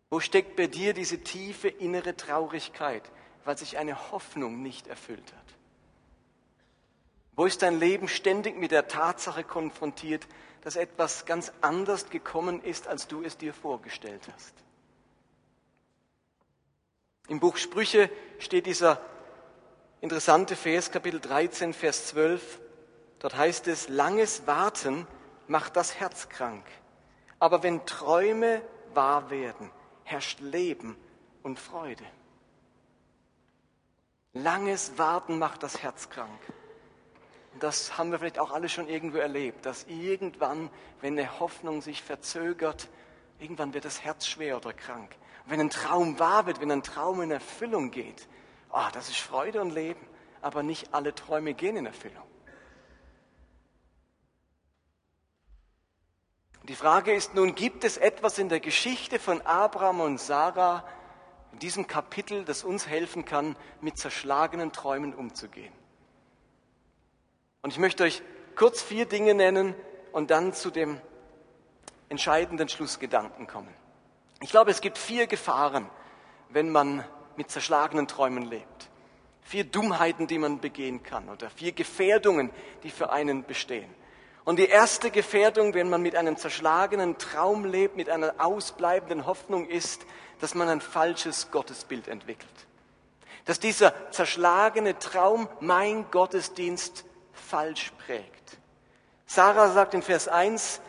Wo 0.10 0.20
steckt 0.22 0.56
bei 0.56 0.68
dir 0.68 0.94
diese 0.94 1.22
tiefe 1.22 1.68
innere 1.68 2.16
Traurigkeit, 2.16 3.04
weil 3.44 3.58
sich 3.58 3.78
eine 3.78 4.12
Hoffnung 4.12 4.62
nicht 4.62 4.88
erfüllt 4.88 5.34
hat? 5.34 5.42
Wo 7.36 7.46
ist 7.46 7.62
dein 7.62 7.80
Leben 7.80 8.08
ständig 8.08 8.58
mit 8.58 8.72
der 8.72 8.88
Tatsache 8.88 9.44
konfrontiert, 9.44 10.28
dass 10.62 10.76
etwas 10.76 11.26
ganz 11.26 11.52
anders 11.62 12.10
gekommen 12.10 12.64
ist, 12.64 12.88
als 12.88 13.08
du 13.08 13.24
es 13.24 13.38
dir 13.38 13.54
vorgestellt 13.54 14.28
hast? 14.34 14.54
Im 17.28 17.40
Buch 17.40 17.58
Sprüche 17.58 18.10
steht 18.40 18.66
dieser 18.66 19.00
interessante 20.02 20.56
Vers, 20.56 20.92
Kapitel 20.92 21.20
13, 21.20 21.74
Vers 21.74 22.08
12. 22.08 22.60
Dort 23.20 23.38
heißt 23.38 23.68
es, 23.68 23.88
langes 23.88 24.48
Warten 24.48 25.08
macht 25.48 25.76
das 25.76 26.00
Herz 26.00 26.30
krank. 26.30 26.66
Aber 27.40 27.64
wenn 27.64 27.86
Träume 27.86 28.62
wahr 28.94 29.30
werden, 29.30 29.72
herrscht 30.04 30.42
Leben 30.42 30.98
und 31.44 31.60
Freude. 31.60 32.04
Langes 34.34 34.98
Warten 34.98 35.40
macht 35.40 35.64
das 35.64 35.82
Herz 35.82 36.10
krank. 36.10 36.40
Das 37.62 37.96
haben 38.00 38.12
wir 38.12 38.18
vielleicht 38.18 38.40
auch 38.40 38.50
alle 38.50 38.70
schon 38.70 38.88
irgendwo 38.88 39.20
erlebt, 39.20 39.68
dass 39.68 39.84
irgendwann, 39.84 40.72
wenn 41.00 41.18
eine 41.18 41.40
Hoffnung 41.40 41.84
sich 41.84 42.02
verzögert, 42.02 42.90
irgendwann 43.40 43.76
wird 43.76 43.86
das 43.86 44.02
Herz 44.04 44.26
schwer 44.26 44.58
oder 44.58 44.74
krank. 44.74 45.16
Und 45.46 45.52
wenn 45.52 45.60
ein 45.62 45.70
Traum 45.70 46.18
wahr 46.18 46.48
wird, 46.48 46.60
wenn 46.60 46.72
ein 46.72 46.82
Traum 46.82 47.22
in 47.22 47.30
Erfüllung 47.30 47.92
geht, 47.92 48.28
oh, 48.72 48.88
das 48.94 49.10
ist 49.10 49.20
Freude 49.20 49.62
und 49.62 49.70
Leben. 49.70 50.02
Aber 50.42 50.64
nicht 50.64 50.92
alle 50.92 51.14
Träume 51.14 51.54
gehen 51.54 51.78
in 51.78 51.86
Erfüllung. 51.86 52.24
Die 56.64 56.76
Frage 56.76 57.14
ist 57.14 57.36
nun, 57.36 57.54
gibt 57.54 57.84
es 57.84 57.98
etwas 57.98 58.40
in 58.40 58.50
der 58.50 58.60
Geschichte 58.60 59.20
von 59.20 59.40
Abraham 59.42 60.00
und 60.00 60.20
Sarah, 60.20 60.84
in 61.52 61.60
diesem 61.60 61.86
Kapitel, 61.86 62.44
das 62.44 62.64
uns 62.64 62.88
helfen 62.88 63.24
kann, 63.24 63.56
mit 63.82 64.00
zerschlagenen 64.00 64.72
Träumen 64.72 65.14
umzugehen? 65.14 65.81
Und 67.62 67.72
ich 67.72 67.80
möchte 67.80 68.04
euch 68.04 68.22
kurz 68.56 68.82
vier 68.82 69.06
Dinge 69.06 69.34
nennen 69.34 69.76
und 70.12 70.32
dann 70.32 70.54
zu 70.54 70.72
dem 70.72 71.00
entscheidenden 72.10 72.70
Schlussgedanken 72.70 73.48
kommen. 73.48 73.74
Ich 74.42 74.50
glaube, 74.50 74.72
es 74.72 74.82
gibt 74.82 74.98
vier 74.98 75.28
Gefahren, 75.28 75.88
wenn 76.50 76.70
man 76.72 77.06
mit 77.38 77.52
zerschlagenen 77.52 78.08
Träumen 78.08 78.44
lebt. 78.44 78.90
Vier 79.44 79.64
Dummheiten, 79.64 80.28
die 80.28 80.38
man 80.38 80.60
begehen 80.60 81.04
kann 81.04 81.30
oder 81.30 81.50
vier 81.50 81.72
Gefährdungen, 81.72 82.50
die 82.84 82.90
für 82.90 83.12
einen 83.12 83.44
bestehen. 83.44 83.90
Und 84.44 84.58
die 84.58 84.68
erste 84.68 85.12
Gefährdung, 85.12 85.76
wenn 85.76 85.90
man 85.90 86.02
mit 86.02 86.16
einem 86.16 86.38
zerschlagenen 86.38 87.18
Traum 87.20 87.66
lebt, 87.66 87.96
mit 87.96 88.10
einer 88.10 88.34
ausbleibenden 88.40 89.28
Hoffnung 89.28 89.68
ist, 89.68 90.02
dass 90.40 90.56
man 90.56 90.68
ein 90.68 90.82
falsches 90.82 91.52
Gottesbild 91.52 92.08
entwickelt. 92.08 92.50
Dass 93.46 93.60
dieser 93.60 93.94
zerschlagene 94.12 94.98
Traum 94.98 95.48
mein 95.60 96.10
Gottesdienst 96.10 97.06
falsch 97.34 97.92
prägt. 98.06 98.58
Sarah 99.26 99.70
sagt 99.70 99.94
in 99.94 100.02
Vers 100.02 100.28
1, 100.28 100.82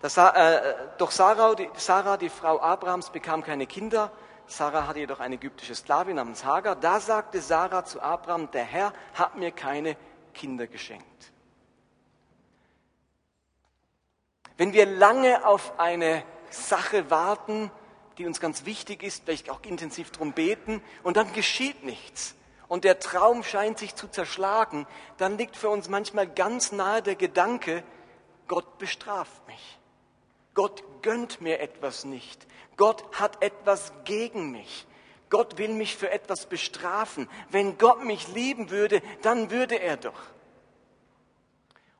dass, 0.00 0.16
äh, 0.16 0.74
doch 0.98 1.10
Sarah 1.10 1.54
die, 1.54 1.70
Sarah, 1.74 2.16
die 2.16 2.28
Frau 2.28 2.60
Abrahams, 2.60 3.10
bekam 3.10 3.42
keine 3.42 3.66
Kinder. 3.66 4.10
Sarah 4.46 4.86
hatte 4.86 4.98
jedoch 4.98 5.20
eine 5.20 5.36
ägyptische 5.36 5.74
Sklavin 5.74 6.16
namens 6.16 6.44
Hagar. 6.44 6.74
Da 6.74 7.00
sagte 7.00 7.40
Sarah 7.40 7.84
zu 7.84 8.00
Abraham, 8.00 8.50
der 8.50 8.64
Herr 8.64 8.92
hat 9.14 9.36
mir 9.36 9.52
keine 9.52 9.96
Kinder 10.34 10.66
geschenkt. 10.66 11.06
Wenn 14.56 14.72
wir 14.72 14.86
lange 14.86 15.46
auf 15.46 15.78
eine 15.78 16.24
Sache 16.50 17.10
warten, 17.10 17.70
die 18.18 18.26
uns 18.26 18.40
ganz 18.40 18.64
wichtig 18.64 19.02
ist, 19.02 19.24
vielleicht 19.24 19.50
auch 19.50 19.62
intensiv 19.62 20.10
darum 20.10 20.32
beten, 20.32 20.82
und 21.02 21.16
dann 21.16 21.32
geschieht 21.32 21.84
nichts, 21.84 22.34
und 22.72 22.84
der 22.84 22.98
Traum 22.98 23.44
scheint 23.44 23.78
sich 23.78 23.94
zu 23.96 24.08
zerschlagen, 24.08 24.86
dann 25.18 25.36
liegt 25.36 25.58
für 25.58 25.68
uns 25.68 25.90
manchmal 25.90 26.26
ganz 26.26 26.72
nahe 26.72 27.02
der 27.02 27.16
Gedanke, 27.16 27.84
Gott 28.48 28.78
bestraft 28.78 29.46
mich. 29.46 29.78
Gott 30.54 30.82
gönnt 31.02 31.42
mir 31.42 31.60
etwas 31.60 32.06
nicht. 32.06 32.46
Gott 32.78 33.04
hat 33.12 33.42
etwas 33.44 33.92
gegen 34.04 34.52
mich. 34.52 34.86
Gott 35.28 35.58
will 35.58 35.74
mich 35.74 35.98
für 35.98 36.10
etwas 36.10 36.46
bestrafen. 36.46 37.28
Wenn 37.50 37.76
Gott 37.76 38.06
mich 38.06 38.28
lieben 38.28 38.70
würde, 38.70 39.02
dann 39.20 39.50
würde 39.50 39.78
er 39.78 39.98
doch. 39.98 40.22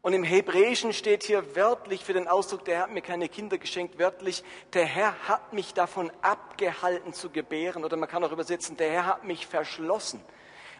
Und 0.00 0.14
im 0.14 0.24
Hebräischen 0.24 0.94
steht 0.94 1.22
hier 1.22 1.54
wörtlich 1.54 2.02
für 2.02 2.14
den 2.14 2.28
Ausdruck, 2.28 2.64
der 2.64 2.76
Herr 2.76 2.82
hat 2.84 2.92
mir 2.92 3.02
keine 3.02 3.28
Kinder 3.28 3.58
geschenkt, 3.58 3.98
wörtlich, 3.98 4.42
der 4.72 4.86
Herr 4.86 5.28
hat 5.28 5.52
mich 5.52 5.74
davon 5.74 6.10
abgehalten 6.22 7.12
zu 7.12 7.28
gebären. 7.28 7.84
Oder 7.84 7.98
man 7.98 8.08
kann 8.08 8.24
auch 8.24 8.32
übersetzen, 8.32 8.78
der 8.78 8.90
Herr 8.90 9.04
hat 9.04 9.24
mich 9.24 9.46
verschlossen. 9.46 10.24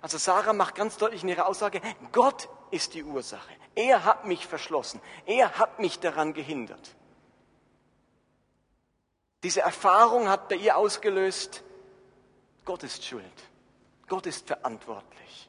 Also 0.03 0.19
Sarah 0.19 0.53
macht 0.53 0.75
ganz 0.75 0.97
deutlich 0.97 1.23
in 1.23 1.29
ihrer 1.29 1.47
Aussage, 1.47 1.81
Gott 2.11 2.49
ist 2.73 2.95
die 2.95 3.05
Ursache. 3.05 3.53
Er 3.77 4.05
hat 4.05 4.27
mich 4.27 4.47
verschlossen. 4.47 5.01
Er 5.25 5.59
hat 5.59 5.79
mich 5.79 6.01
daran 6.01 6.35
gehindert. 6.35 6.97
Diese 9.45 9.61
Erfahrung 9.61 10.29
hat 10.29 10.49
bei 10.49 10.57
ihr 10.57 10.77
ausgelöst, 10.77 11.63
Gott 12.65 12.83
ist 12.83 13.05
schuld. 13.05 13.25
Gott 14.09 14.27
ist 14.27 14.47
verantwortlich. 14.47 15.49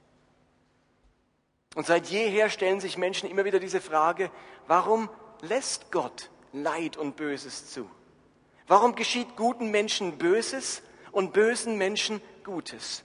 Und 1.75 1.87
seit 1.87 2.07
jeher 2.07 2.49
stellen 2.49 2.79
sich 2.79 2.97
Menschen 2.97 3.29
immer 3.29 3.45
wieder 3.45 3.59
diese 3.59 3.81
Frage, 3.81 4.31
warum 4.67 5.09
lässt 5.41 5.91
Gott 5.91 6.29
Leid 6.53 6.97
und 6.97 7.15
Böses 7.15 7.71
zu? 7.71 7.89
Warum 8.67 8.95
geschieht 8.95 9.35
guten 9.35 9.71
Menschen 9.71 10.17
Böses 10.19 10.83
und 11.11 11.33
bösen 11.33 11.77
Menschen 11.77 12.21
Gutes? 12.43 13.03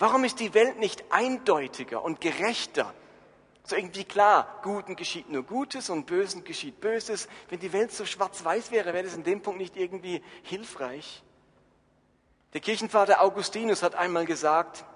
Warum 0.00 0.24
ist 0.24 0.40
die 0.40 0.54
Welt 0.54 0.78
nicht 0.78 1.04
eindeutiger 1.10 2.02
und 2.02 2.22
gerechter? 2.22 2.94
So 3.64 3.76
irgendwie 3.76 4.04
klar, 4.04 4.58
Guten 4.62 4.96
geschieht 4.96 5.28
nur 5.28 5.42
Gutes 5.42 5.90
und 5.90 6.06
Bösen 6.06 6.42
geschieht 6.42 6.80
Böses. 6.80 7.28
Wenn 7.50 7.60
die 7.60 7.74
Welt 7.74 7.92
so 7.92 8.06
schwarz-weiß 8.06 8.70
wäre, 8.70 8.94
wäre 8.94 9.04
das 9.04 9.14
in 9.14 9.24
dem 9.24 9.42
Punkt 9.42 9.60
nicht 9.60 9.76
irgendwie 9.76 10.22
hilfreich. 10.42 11.22
Der 12.54 12.62
Kirchenvater 12.62 13.20
Augustinus 13.20 13.82
hat 13.82 13.94
einmal 13.94 14.24
gesagt, 14.24 14.86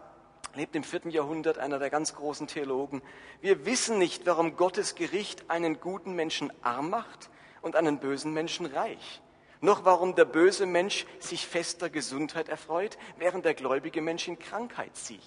lebt 0.55 0.75
im 0.75 0.85
vierten 0.85 1.11
Jahrhundert, 1.11 1.59
einer 1.59 1.79
der 1.79 1.91
ganz 1.91 2.15
großen 2.15 2.47
Theologen, 2.47 3.03
wir 3.43 3.67
wissen 3.67 3.99
nicht, 3.99 4.25
warum 4.25 4.57
Gottes 4.57 4.95
Gericht 4.95 5.51
einen 5.51 5.81
guten 5.81 6.15
Menschen 6.15 6.51
arm 6.63 6.89
macht 6.89 7.29
und 7.61 7.77
einen 7.77 7.99
bösen 7.99 8.33
Menschen 8.33 8.65
reich, 8.65 9.21
noch 9.65 9.85
warum 9.85 10.15
der 10.15 10.25
böse 10.25 10.67
Mensch 10.67 11.07
sich 11.19 11.47
fester 11.47 11.91
Gesundheit 11.91 12.49
erfreut, 12.49 12.97
während 13.17 13.45
der 13.45 13.55
gläubige 13.55 14.03
Mensch 14.03 14.29
in 14.29 14.39
Krankheit 14.39 14.97
sieht. 14.97 15.21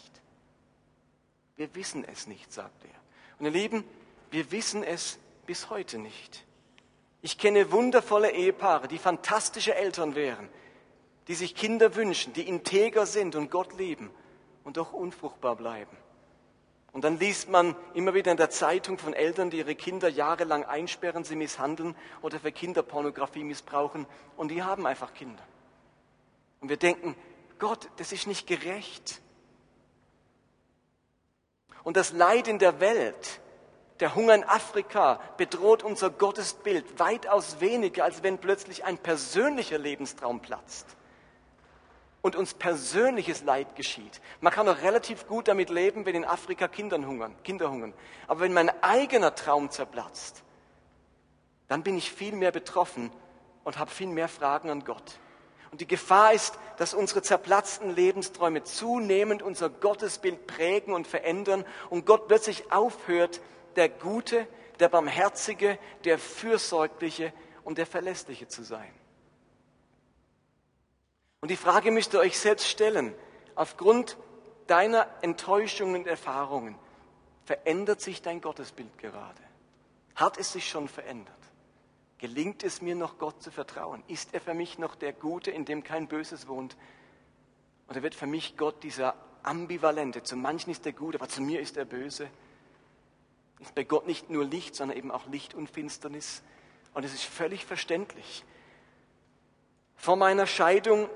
Wir 1.56 1.74
wissen 1.76 2.06
es 2.06 2.28
nicht, 2.28 2.54
sagt 2.54 2.86
er. 2.86 3.00
Und 3.40 3.46
ihr 3.46 3.52
Lieben, 3.52 3.84
wir 4.32 4.52
wissen 4.52 4.84
es 4.84 5.20
bis 5.46 5.70
heute 5.70 5.98
nicht. 5.98 6.46
Ich 7.22 7.38
kenne 7.38 7.72
wundervolle 7.72 8.32
Ehepaare, 8.32 8.88
die 8.88 9.00
fantastische 9.00 9.76
Eltern 9.76 10.16
wären, 10.16 10.50
die 11.28 11.36
sich 11.36 11.56
Kinder 11.56 11.96
wünschen, 11.96 12.34
die 12.34 12.48
integer 12.48 13.06
sind 13.06 13.36
und 13.36 13.50
Gott 13.50 13.78
lieben 13.78 14.12
und 14.64 14.78
doch 14.78 14.94
unfruchtbar 14.94 15.56
bleiben. 15.56 15.98
Und 16.94 17.04
dann 17.04 17.20
liest 17.20 17.50
man 17.50 17.76
immer 17.94 18.14
wieder 18.14 18.32
in 18.32 18.38
der 18.38 18.50
Zeitung 18.50 18.98
von 18.98 19.14
Eltern, 19.14 19.50
die 19.50 19.58
ihre 19.58 19.76
Kinder 19.76 20.10
jahrelang 20.10 20.64
einsperren, 20.64 21.24
sie 21.24 21.36
misshandeln 21.36 21.96
oder 22.22 22.40
für 22.40 22.52
Kinderpornografie 22.52 23.44
missbrauchen 23.44 24.08
und 24.36 24.50
die 24.50 24.64
haben 24.64 24.88
einfach 24.88 25.14
Kinder. 25.14 25.44
Und 26.60 26.70
wir 26.70 26.78
denken, 26.78 27.16
Gott, 27.60 27.90
das 27.98 28.12
ist 28.12 28.26
nicht 28.26 28.48
gerecht. 28.48 29.22
Und 31.84 31.98
das 31.98 32.14
Leid 32.14 32.48
in 32.48 32.60
der 32.60 32.80
Welt 32.80 33.42
Der 34.00 34.14
Hunger 34.14 34.36
in 34.36 34.44
Afrika 34.44 35.20
bedroht 35.38 35.84
unser 35.84 36.10
Gottesbild 36.10 37.00
weitaus 37.00 37.60
weniger, 37.60 38.04
als 38.04 38.22
wenn 38.22 38.38
plötzlich 38.38 38.86
ein 38.86 38.98
persönlicher 38.98 39.80
Lebenstraum 39.80 40.40
platzt 40.40 40.97
und 42.28 42.36
uns 42.36 42.54
persönliches 42.54 43.44
Leid 43.44 43.78
geschieht. 43.78 44.20
Man 44.42 44.52
kann 44.52 44.68
auch 44.68 44.82
relativ 44.82 45.28
gut 45.28 45.48
damit 45.48 45.70
leben, 45.70 46.06
wenn 46.06 46.14
in 46.14 46.26
Afrika 46.26 46.68
Kinder 46.68 46.98
hungern, 46.98 47.34
Kinder 47.44 47.72
hungern. 47.72 47.94
Aber 48.28 48.42
wenn 48.42 48.52
mein 48.52 48.70
eigener 48.84 49.34
Traum 49.34 49.72
zerplatzt, 49.72 50.44
dann 51.70 51.84
bin 51.84 51.98
ich 51.98 52.12
viel 52.12 52.36
mehr 52.36 52.52
betroffen 52.52 53.12
und 53.64 53.80
habe 53.80 53.90
viel 53.90 54.08
mehr 54.08 54.28
Fragen 54.28 54.70
an 54.70 54.84
Gott. 54.84 55.20
Und 55.72 55.80
die 55.80 55.88
Gefahr 55.88 56.34
ist, 56.34 56.60
dass 56.76 56.94
unsere 56.94 57.22
zerplatzten 57.22 57.96
Lebensträume 57.96 58.64
zunehmend 58.64 59.42
unser 59.42 59.70
Gottesbild 59.70 60.48
prägen 60.48 60.94
und 60.94 61.08
verändern 61.08 61.64
und 61.90 62.06
Gott 62.06 62.28
plötzlich 62.28 62.74
aufhört, 62.74 63.40
der 63.78 63.88
Gute, 63.88 64.48
der 64.82 64.90
Barmherzige, 64.90 65.80
der 66.04 66.20
Fürsorgliche 66.20 67.32
und 67.64 67.78
der 67.78 67.86
Verlässliche 67.86 68.50
zu 68.50 68.64
sein. 68.64 68.92
Und 71.42 71.52
die 71.52 71.56
Frage 71.56 71.92
müsst 71.92 72.14
ihr 72.14 72.20
euch 72.20 72.40
selbst 72.40 72.68
stellen, 72.68 73.14
aufgrund 73.56 74.18
deiner 74.66 75.08
Enttäuschungen 75.22 76.02
und 76.02 76.08
Erfahrungen, 76.08 76.76
verändert 77.46 78.02
sich 78.02 78.22
dein 78.22 78.42
Gottesbild 78.42 78.98
gerade? 78.98 79.42
Hat 80.16 80.38
es 80.38 80.52
sich 80.52 80.68
schon 80.68 80.88
verändert? 80.88 81.34
Gelingt 82.18 82.64
es 82.64 82.82
mir 82.82 82.96
noch, 82.96 83.20
Gott 83.20 83.42
zu 83.42 83.52
vertrauen? 83.52 84.04
Ist 84.08 84.34
er 84.34 84.42
für 84.42 84.56
mich 84.56 84.80
noch 84.80 84.96
der 84.96 85.14
Gute, 85.14 85.52
in 85.52 85.66
dem 85.66 85.84
kein 85.84 86.08
Böses 86.08 86.48
wohnt? 86.48 86.76
Oder 87.88 88.02
wird 88.02 88.16
für 88.16 88.26
mich 88.26 88.58
Gott 88.58 88.84
dieser 88.84 89.16
Ambivalente? 89.44 90.24
Zu 90.24 90.36
manchen 90.36 90.72
ist 90.72 90.86
er 90.86 90.94
gut, 90.94 91.16
aber 91.16 91.30
zu 91.30 91.42
mir 91.42 91.62
ist 91.62 91.78
er 91.78 91.86
böse. 91.86 92.28
Ist 93.60 93.76
bei 93.76 93.84
Gott 93.84 94.08
nicht 94.08 94.30
nur 94.30 94.44
Licht, 94.44 94.76
sondern 94.76 94.98
eben 94.98 95.12
auch 95.12 95.28
Licht 95.28 95.54
und 95.54 95.70
Finsternis. 95.70 96.42
Und 96.96 97.06
es 97.06 97.14
ist 97.14 97.24
völlig 97.24 97.66
verständlich. 97.66 98.44
Vor 99.96 100.16
meiner 100.16 100.48
Scheidung 100.48 101.10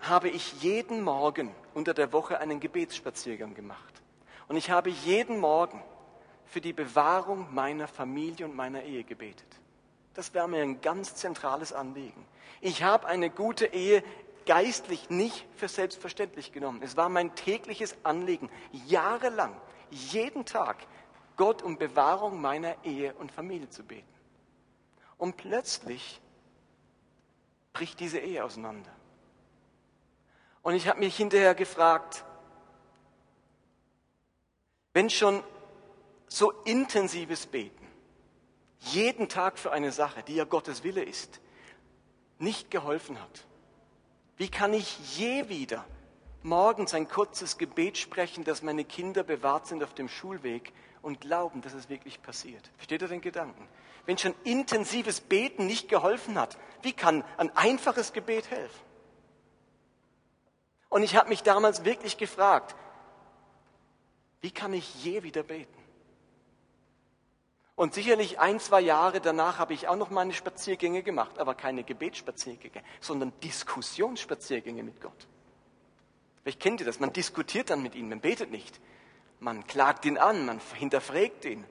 habe 0.00 0.28
ich 0.28 0.62
jeden 0.62 1.02
Morgen 1.02 1.54
unter 1.74 1.94
der 1.94 2.12
Woche 2.12 2.38
einen 2.38 2.60
Gebetsspaziergang 2.60 3.54
gemacht. 3.54 4.02
Und 4.48 4.56
ich 4.56 4.70
habe 4.70 4.90
jeden 4.90 5.40
Morgen 5.40 5.82
für 6.46 6.60
die 6.60 6.72
Bewahrung 6.72 7.52
meiner 7.52 7.88
Familie 7.88 8.46
und 8.46 8.54
meiner 8.54 8.82
Ehe 8.82 9.04
gebetet. 9.04 9.48
Das 10.14 10.34
wäre 10.34 10.48
mir 10.48 10.62
ein 10.62 10.80
ganz 10.80 11.16
zentrales 11.16 11.72
Anliegen. 11.72 12.24
Ich 12.60 12.82
habe 12.82 13.06
eine 13.06 13.30
gute 13.30 13.66
Ehe 13.66 14.04
geistlich 14.46 15.10
nicht 15.10 15.46
für 15.56 15.68
selbstverständlich 15.68 16.52
genommen. 16.52 16.80
Es 16.82 16.96
war 16.96 17.08
mein 17.08 17.34
tägliches 17.34 17.96
Anliegen, 18.04 18.50
jahrelang, 18.86 19.56
jeden 19.90 20.44
Tag 20.44 20.86
Gott 21.36 21.62
um 21.62 21.78
Bewahrung 21.78 22.40
meiner 22.40 22.76
Ehe 22.84 23.14
und 23.14 23.32
Familie 23.32 23.68
zu 23.70 23.82
beten. 23.82 24.06
Und 25.18 25.36
plötzlich 25.36 26.20
bricht 27.72 27.98
diese 28.00 28.18
Ehe 28.18 28.44
auseinander. 28.44 28.90
Und 30.64 30.74
ich 30.74 30.88
habe 30.88 30.98
mich 30.98 31.14
hinterher 31.14 31.54
gefragt, 31.54 32.24
wenn 34.94 35.10
schon 35.10 35.44
so 36.26 36.52
intensives 36.64 37.46
Beten, 37.46 37.86
jeden 38.78 39.28
Tag 39.28 39.58
für 39.58 39.72
eine 39.72 39.92
Sache, 39.92 40.22
die 40.22 40.34
ja 40.34 40.44
Gottes 40.44 40.82
Wille 40.82 41.02
ist, 41.02 41.40
nicht 42.38 42.70
geholfen 42.70 43.20
hat, 43.20 43.44
wie 44.38 44.48
kann 44.48 44.72
ich 44.72 45.18
je 45.18 45.50
wieder 45.50 45.84
morgens 46.42 46.94
ein 46.94 47.08
kurzes 47.08 47.58
Gebet 47.58 47.98
sprechen, 47.98 48.44
dass 48.44 48.62
meine 48.62 48.84
Kinder 48.84 49.22
bewahrt 49.22 49.66
sind 49.66 49.84
auf 49.84 49.92
dem 49.92 50.08
Schulweg 50.08 50.72
und 51.02 51.20
glauben, 51.20 51.60
dass 51.60 51.74
es 51.74 51.90
wirklich 51.90 52.22
passiert? 52.22 52.70
Versteht 52.76 53.02
ihr 53.02 53.08
den 53.08 53.20
Gedanken? 53.20 53.68
Wenn 54.06 54.16
schon 54.16 54.34
intensives 54.44 55.20
Beten 55.20 55.66
nicht 55.66 55.90
geholfen 55.90 56.38
hat, 56.38 56.56
wie 56.80 56.94
kann 56.94 57.22
ein 57.36 57.54
einfaches 57.54 58.14
Gebet 58.14 58.50
helfen? 58.50 58.93
Und 60.94 61.02
ich 61.02 61.16
habe 61.16 61.28
mich 61.28 61.42
damals 61.42 61.84
wirklich 61.84 62.18
gefragt, 62.18 62.76
wie 64.42 64.52
kann 64.52 64.72
ich 64.72 65.02
je 65.02 65.24
wieder 65.24 65.42
beten? 65.42 65.76
Und 67.74 67.94
sicherlich 67.94 68.38
ein, 68.38 68.60
zwei 68.60 68.80
Jahre 68.80 69.20
danach 69.20 69.58
habe 69.58 69.74
ich 69.74 69.88
auch 69.88 69.96
noch 69.96 70.10
meine 70.10 70.32
Spaziergänge 70.32 71.02
gemacht, 71.02 71.40
aber 71.40 71.56
keine 71.56 71.82
Gebetsspaziergänge, 71.82 72.80
sondern 73.00 73.32
Diskussionsspaziergänge 73.40 74.84
mit 74.84 75.00
Gott. 75.00 75.26
Vielleicht 76.42 76.60
kennt 76.60 76.78
ihr 76.78 76.86
das, 76.86 77.00
man 77.00 77.12
diskutiert 77.12 77.70
dann 77.70 77.82
mit 77.82 77.96
ihm, 77.96 78.08
man 78.08 78.20
betet 78.20 78.52
nicht. 78.52 78.80
Man 79.40 79.66
klagt 79.66 80.04
ihn 80.04 80.16
an, 80.16 80.46
man 80.46 80.60
hinterfragt 80.74 81.44
ihn. 81.44 81.64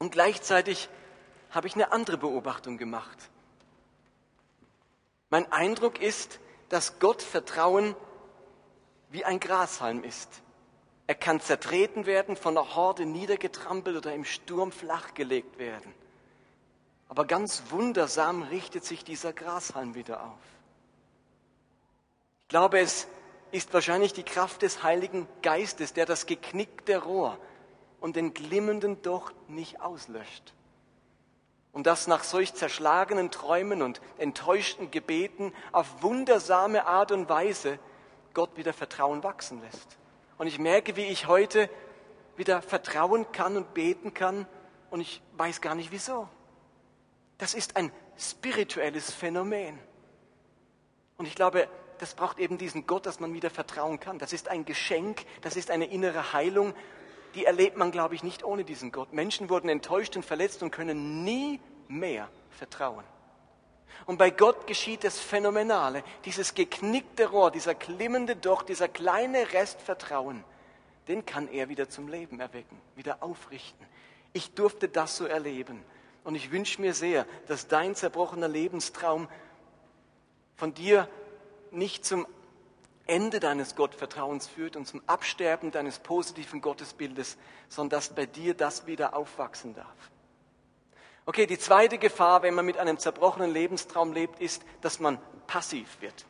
Und 0.00 0.12
gleichzeitig 0.12 0.90
habe 1.48 1.66
ich 1.66 1.76
eine 1.76 1.92
andere 1.92 2.18
Beobachtung 2.18 2.76
gemacht. 2.76 3.30
Mein 5.30 5.50
Eindruck 5.50 6.02
ist, 6.02 6.40
dass 6.68 6.98
Gott 6.98 7.22
Vertrauen 7.22 7.94
wie 9.10 9.24
ein 9.24 9.40
Grashalm 9.40 10.04
ist. 10.04 10.28
Er 11.06 11.14
kann 11.14 11.40
zertreten 11.40 12.04
werden, 12.04 12.36
von 12.36 12.54
der 12.54 12.74
Horde 12.76 13.06
niedergetrampelt 13.06 13.96
oder 13.96 14.14
im 14.14 14.24
Sturm 14.24 14.70
flachgelegt 14.72 15.58
werden. 15.58 15.94
Aber 17.08 17.24
ganz 17.24 17.62
wundersam 17.70 18.42
richtet 18.42 18.84
sich 18.84 19.04
dieser 19.04 19.32
Grashalm 19.32 19.94
wieder 19.94 20.22
auf. 20.22 20.38
Ich 22.42 22.48
glaube, 22.48 22.80
es 22.80 23.08
ist 23.50 23.72
wahrscheinlich 23.72 24.12
die 24.12 24.22
Kraft 24.22 24.60
des 24.60 24.82
Heiligen 24.82 25.26
Geistes, 25.40 25.94
der 25.94 26.04
das 26.04 26.26
geknickte 26.26 26.98
Rohr 26.98 27.38
und 28.00 28.16
den 28.16 28.34
glimmenden 28.34 29.00
Docht 29.00 29.34
nicht 29.48 29.80
auslöscht 29.80 30.52
und 31.72 31.86
das 31.86 32.06
nach 32.06 32.24
solch 32.24 32.54
zerschlagenen 32.54 33.30
Träumen 33.30 33.82
und 33.82 34.00
enttäuschten 34.16 34.90
Gebeten 34.90 35.52
auf 35.72 36.02
wundersame 36.02 36.86
Art 36.86 37.12
und 37.12 37.28
Weise 37.28 37.78
Gott 38.34 38.56
wieder 38.56 38.72
Vertrauen 38.72 39.22
wachsen 39.22 39.60
lässt. 39.60 39.98
Und 40.38 40.46
ich 40.46 40.58
merke, 40.58 40.96
wie 40.96 41.06
ich 41.06 41.26
heute 41.26 41.68
wieder 42.36 42.62
vertrauen 42.62 43.30
kann 43.32 43.56
und 43.56 43.74
beten 43.74 44.14
kann 44.14 44.46
und 44.90 45.00
ich 45.00 45.22
weiß 45.36 45.60
gar 45.60 45.74
nicht 45.74 45.90
wieso. 45.90 46.28
Das 47.36 47.54
ist 47.54 47.76
ein 47.76 47.92
spirituelles 48.16 49.12
Phänomen. 49.12 49.78
Und 51.16 51.26
ich 51.26 51.34
glaube, 51.34 51.68
das 51.98 52.14
braucht 52.14 52.38
eben 52.38 52.58
diesen 52.58 52.86
Gott, 52.86 53.06
dass 53.06 53.20
man 53.20 53.34
wieder 53.34 53.50
vertrauen 53.50 54.00
kann. 54.00 54.18
Das 54.18 54.32
ist 54.32 54.48
ein 54.48 54.64
Geschenk, 54.64 55.24
das 55.42 55.56
ist 55.56 55.70
eine 55.70 55.86
innere 55.86 56.32
Heilung 56.32 56.74
die 57.34 57.44
erlebt 57.44 57.76
man, 57.76 57.90
glaube 57.90 58.14
ich, 58.14 58.22
nicht 58.22 58.44
ohne 58.44 58.64
diesen 58.64 58.92
Gott. 58.92 59.12
Menschen 59.12 59.50
wurden 59.50 59.68
enttäuscht 59.68 60.16
und 60.16 60.24
verletzt 60.24 60.62
und 60.62 60.70
können 60.70 61.24
nie 61.24 61.60
mehr 61.88 62.28
vertrauen. 62.50 63.04
Und 64.06 64.18
bei 64.18 64.30
Gott 64.30 64.66
geschieht 64.66 65.04
das 65.04 65.18
Phänomenale, 65.18 66.02
dieses 66.24 66.54
geknickte 66.54 67.28
Rohr, 67.28 67.50
dieser 67.50 67.74
klimmende 67.74 68.36
Docht, 68.36 68.68
dieser 68.68 68.88
kleine 68.88 69.52
Rest 69.52 69.80
Vertrauen, 69.80 70.44
den 71.08 71.24
kann 71.26 71.48
er 71.48 71.68
wieder 71.68 71.88
zum 71.88 72.08
Leben 72.08 72.40
erwecken, 72.40 72.80
wieder 72.94 73.22
aufrichten. 73.22 73.86
Ich 74.32 74.54
durfte 74.54 74.88
das 74.88 75.16
so 75.16 75.24
erleben. 75.24 75.82
Und 76.24 76.34
ich 76.34 76.50
wünsche 76.50 76.80
mir 76.80 76.92
sehr, 76.92 77.26
dass 77.46 77.68
dein 77.68 77.94
zerbrochener 77.94 78.48
Lebenstraum 78.48 79.28
von 80.56 80.74
dir 80.74 81.08
nicht 81.70 82.04
zum 82.04 82.26
Ende 83.08 83.40
deines 83.40 83.74
Gottvertrauens 83.74 84.46
führt 84.46 84.76
und 84.76 84.86
zum 84.86 85.02
Absterben 85.06 85.70
deines 85.70 85.98
positiven 85.98 86.60
Gottesbildes, 86.60 87.38
sondern 87.68 87.98
dass 87.98 88.10
bei 88.10 88.26
dir 88.26 88.54
das 88.54 88.86
wieder 88.86 89.16
aufwachsen 89.16 89.74
darf. 89.74 90.10
Okay, 91.24 91.46
die 91.46 91.58
zweite 91.58 91.98
Gefahr, 91.98 92.42
wenn 92.42 92.54
man 92.54 92.64
mit 92.64 92.78
einem 92.78 92.98
zerbrochenen 92.98 93.52
Lebenstraum 93.52 94.12
lebt, 94.12 94.40
ist, 94.40 94.62
dass 94.82 95.00
man 95.00 95.18
passiv 95.46 96.00
wird. 96.00 96.26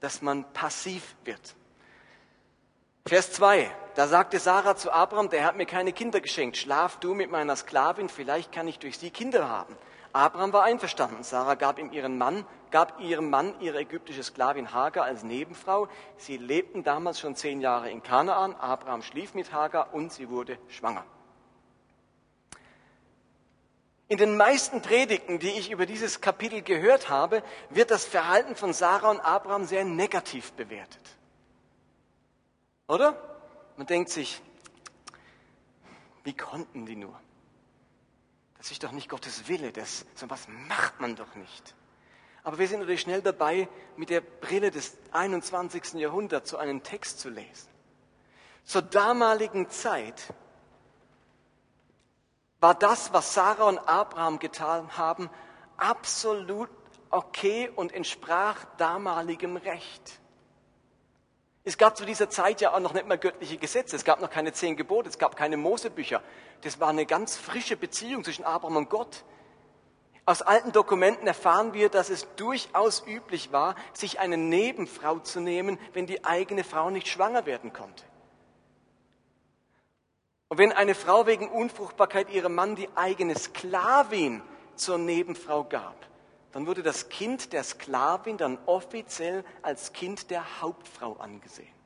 Dass 0.00 0.22
man 0.22 0.50
passiv 0.52 1.16
wird. 1.24 1.54
Vers 3.06 3.32
2, 3.32 3.70
da 3.94 4.06
sagte 4.06 4.38
Sarah 4.38 4.76
zu 4.76 4.92
Abraham, 4.92 5.28
der 5.28 5.44
hat 5.44 5.56
mir 5.56 5.66
keine 5.66 5.92
Kinder 5.92 6.20
geschenkt, 6.20 6.56
schlaf 6.56 7.00
du 7.00 7.14
mit 7.14 7.30
meiner 7.30 7.56
Sklavin, 7.56 8.08
vielleicht 8.08 8.52
kann 8.52 8.68
ich 8.68 8.78
durch 8.78 8.98
sie 8.98 9.10
Kinder 9.10 9.48
haben. 9.48 9.76
Abraham 10.18 10.52
war 10.52 10.64
einverstanden. 10.64 11.22
Sarah 11.22 11.54
gab 11.54 11.78
ihm 11.78 11.92
ihren 11.92 12.18
Mann, 12.18 12.44
gab 12.72 12.98
ihrem 12.98 13.30
Mann 13.30 13.54
ihre 13.60 13.78
ägyptische 13.78 14.24
Sklavin 14.24 14.72
Hagar 14.72 15.04
als 15.04 15.22
Nebenfrau. 15.22 15.86
Sie 16.16 16.36
lebten 16.36 16.82
damals 16.82 17.20
schon 17.20 17.36
zehn 17.36 17.60
Jahre 17.60 17.88
in 17.88 18.02
Kanaan. 18.02 18.56
Abraham 18.56 19.02
schlief 19.02 19.34
mit 19.34 19.52
Hagar 19.52 19.94
und 19.94 20.12
sie 20.12 20.28
wurde 20.28 20.58
schwanger. 20.66 21.04
In 24.08 24.18
den 24.18 24.36
meisten 24.36 24.82
Predigten, 24.82 25.38
die 25.38 25.50
ich 25.50 25.70
über 25.70 25.86
dieses 25.86 26.20
Kapitel 26.20 26.62
gehört 26.62 27.08
habe, 27.08 27.44
wird 27.70 27.92
das 27.92 28.04
Verhalten 28.04 28.56
von 28.56 28.72
Sarah 28.72 29.10
und 29.10 29.20
Abraham 29.20 29.66
sehr 29.66 29.84
negativ 29.84 30.52
bewertet. 30.54 31.16
Oder? 32.88 33.14
Man 33.76 33.86
denkt 33.86 34.10
sich, 34.10 34.42
wie 36.24 36.36
konnten 36.36 36.86
die 36.86 36.96
nur? 36.96 37.20
Das 38.58 38.70
ist 38.72 38.82
doch 38.82 38.92
nicht 38.92 39.08
Gottes 39.08 39.48
Wille, 39.48 39.72
das, 39.72 40.04
so 40.14 40.28
was 40.28 40.46
macht 40.68 41.00
man 41.00 41.16
doch 41.16 41.34
nicht. 41.36 41.74
Aber 42.42 42.58
wir 42.58 42.66
sind 42.66 42.80
natürlich 42.80 43.02
schnell 43.02 43.22
dabei, 43.22 43.68
mit 43.96 44.10
der 44.10 44.20
Brille 44.20 44.70
des 44.70 44.96
21. 45.12 45.94
Jahrhunderts 45.94 46.50
so 46.50 46.56
einen 46.56 46.82
Text 46.82 47.20
zu 47.20 47.28
lesen. 47.28 47.68
Zur 48.64 48.82
damaligen 48.82 49.70
Zeit 49.70 50.34
war 52.60 52.74
das, 52.74 53.12
was 53.12 53.34
Sarah 53.34 53.64
und 53.64 53.78
Abraham 53.78 54.38
getan 54.38 54.96
haben, 54.96 55.30
absolut 55.76 56.70
okay 57.10 57.70
und 57.74 57.92
entsprach 57.92 58.64
damaligem 58.76 59.56
Recht. 59.56 60.20
Es 61.64 61.76
gab 61.76 61.96
zu 61.96 62.04
dieser 62.04 62.30
Zeit 62.30 62.60
ja 62.60 62.72
auch 62.72 62.80
noch 62.80 62.94
nicht 62.94 63.06
mehr 63.06 63.18
göttliche 63.18 63.58
Gesetze, 63.58 63.94
es 63.94 64.04
gab 64.04 64.20
noch 64.20 64.30
keine 64.30 64.52
zehn 64.52 64.76
Gebote, 64.76 65.08
es 65.08 65.18
gab 65.18 65.36
keine 65.36 65.56
Mosebücher. 65.56 66.22
Das 66.62 66.80
war 66.80 66.88
eine 66.88 67.06
ganz 67.06 67.36
frische 67.36 67.76
Beziehung 67.76 68.24
zwischen 68.24 68.44
Abraham 68.44 68.76
und 68.76 68.90
Gott. 68.90 69.24
Aus 70.26 70.42
alten 70.42 70.72
Dokumenten 70.72 71.26
erfahren 71.26 71.72
wir, 71.72 71.88
dass 71.88 72.10
es 72.10 72.26
durchaus 72.36 73.06
üblich 73.06 73.50
war, 73.50 73.76
sich 73.94 74.20
eine 74.20 74.36
Nebenfrau 74.36 75.20
zu 75.20 75.40
nehmen, 75.40 75.78
wenn 75.94 76.06
die 76.06 76.24
eigene 76.24 76.64
Frau 76.64 76.90
nicht 76.90 77.08
schwanger 77.08 77.46
werden 77.46 77.72
konnte. 77.72 78.04
Und 80.48 80.58
wenn 80.58 80.72
eine 80.72 80.94
Frau 80.94 81.26
wegen 81.26 81.48
Unfruchtbarkeit 81.48 82.30
ihrem 82.30 82.54
Mann 82.54 82.74
die 82.74 82.88
eigene 82.94 83.38
Sklavin 83.38 84.42
zur 84.74 84.98
Nebenfrau 84.98 85.64
gab, 85.64 85.96
dann 86.52 86.66
wurde 86.66 86.82
das 86.82 87.08
Kind 87.08 87.52
der 87.52 87.62
Sklavin 87.62 88.38
dann 88.38 88.58
offiziell 88.66 89.44
als 89.62 89.92
Kind 89.92 90.30
der 90.30 90.60
Hauptfrau 90.60 91.16
angesehen. 91.18 91.77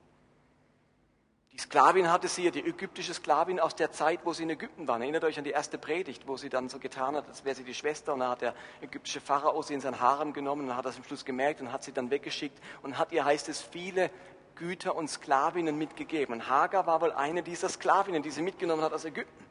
Die 1.52 1.58
Sklavin 1.58 2.10
hatte 2.10 2.28
sie, 2.28 2.50
die 2.50 2.64
ägyptische 2.64 3.12
Sklavin 3.12 3.60
aus 3.60 3.76
der 3.76 3.92
Zeit, 3.92 4.20
wo 4.24 4.32
sie 4.32 4.44
in 4.44 4.50
Ägypten 4.50 4.88
waren. 4.88 5.02
Erinnert 5.02 5.24
euch 5.24 5.36
an 5.36 5.44
die 5.44 5.50
erste 5.50 5.76
Predigt, 5.76 6.26
wo 6.26 6.38
sie 6.38 6.48
dann 6.48 6.70
so 6.70 6.78
getan 6.78 7.14
hat, 7.14 7.28
als 7.28 7.44
wäre 7.44 7.54
sie 7.54 7.62
die 7.62 7.74
Schwester. 7.74 8.14
Und 8.14 8.20
dann 8.20 8.30
hat 8.30 8.40
der 8.40 8.54
ägyptische 8.80 9.20
Pharao 9.20 9.60
sie 9.60 9.74
in 9.74 9.82
sein 9.82 10.00
Harem 10.00 10.32
genommen 10.32 10.70
und 10.70 10.74
hat 10.74 10.86
das 10.86 10.96
am 10.96 11.04
Schluss 11.04 11.26
gemerkt 11.26 11.60
und 11.60 11.70
hat 11.70 11.84
sie 11.84 11.92
dann 11.92 12.10
weggeschickt 12.10 12.58
und 12.82 12.96
hat 12.96 13.12
ihr, 13.12 13.26
heißt 13.26 13.50
es, 13.50 13.60
viele 13.60 14.10
Güter 14.54 14.96
und 14.96 15.08
Sklavinnen 15.08 15.76
mitgegeben. 15.76 16.32
Und 16.32 16.48
Hagar 16.48 16.86
war 16.86 17.02
wohl 17.02 17.12
eine 17.12 17.42
dieser 17.42 17.68
Sklavinnen, 17.68 18.22
die 18.22 18.30
sie 18.30 18.40
mitgenommen 18.40 18.82
hat 18.82 18.94
aus 18.94 19.04
Ägypten. 19.04 19.44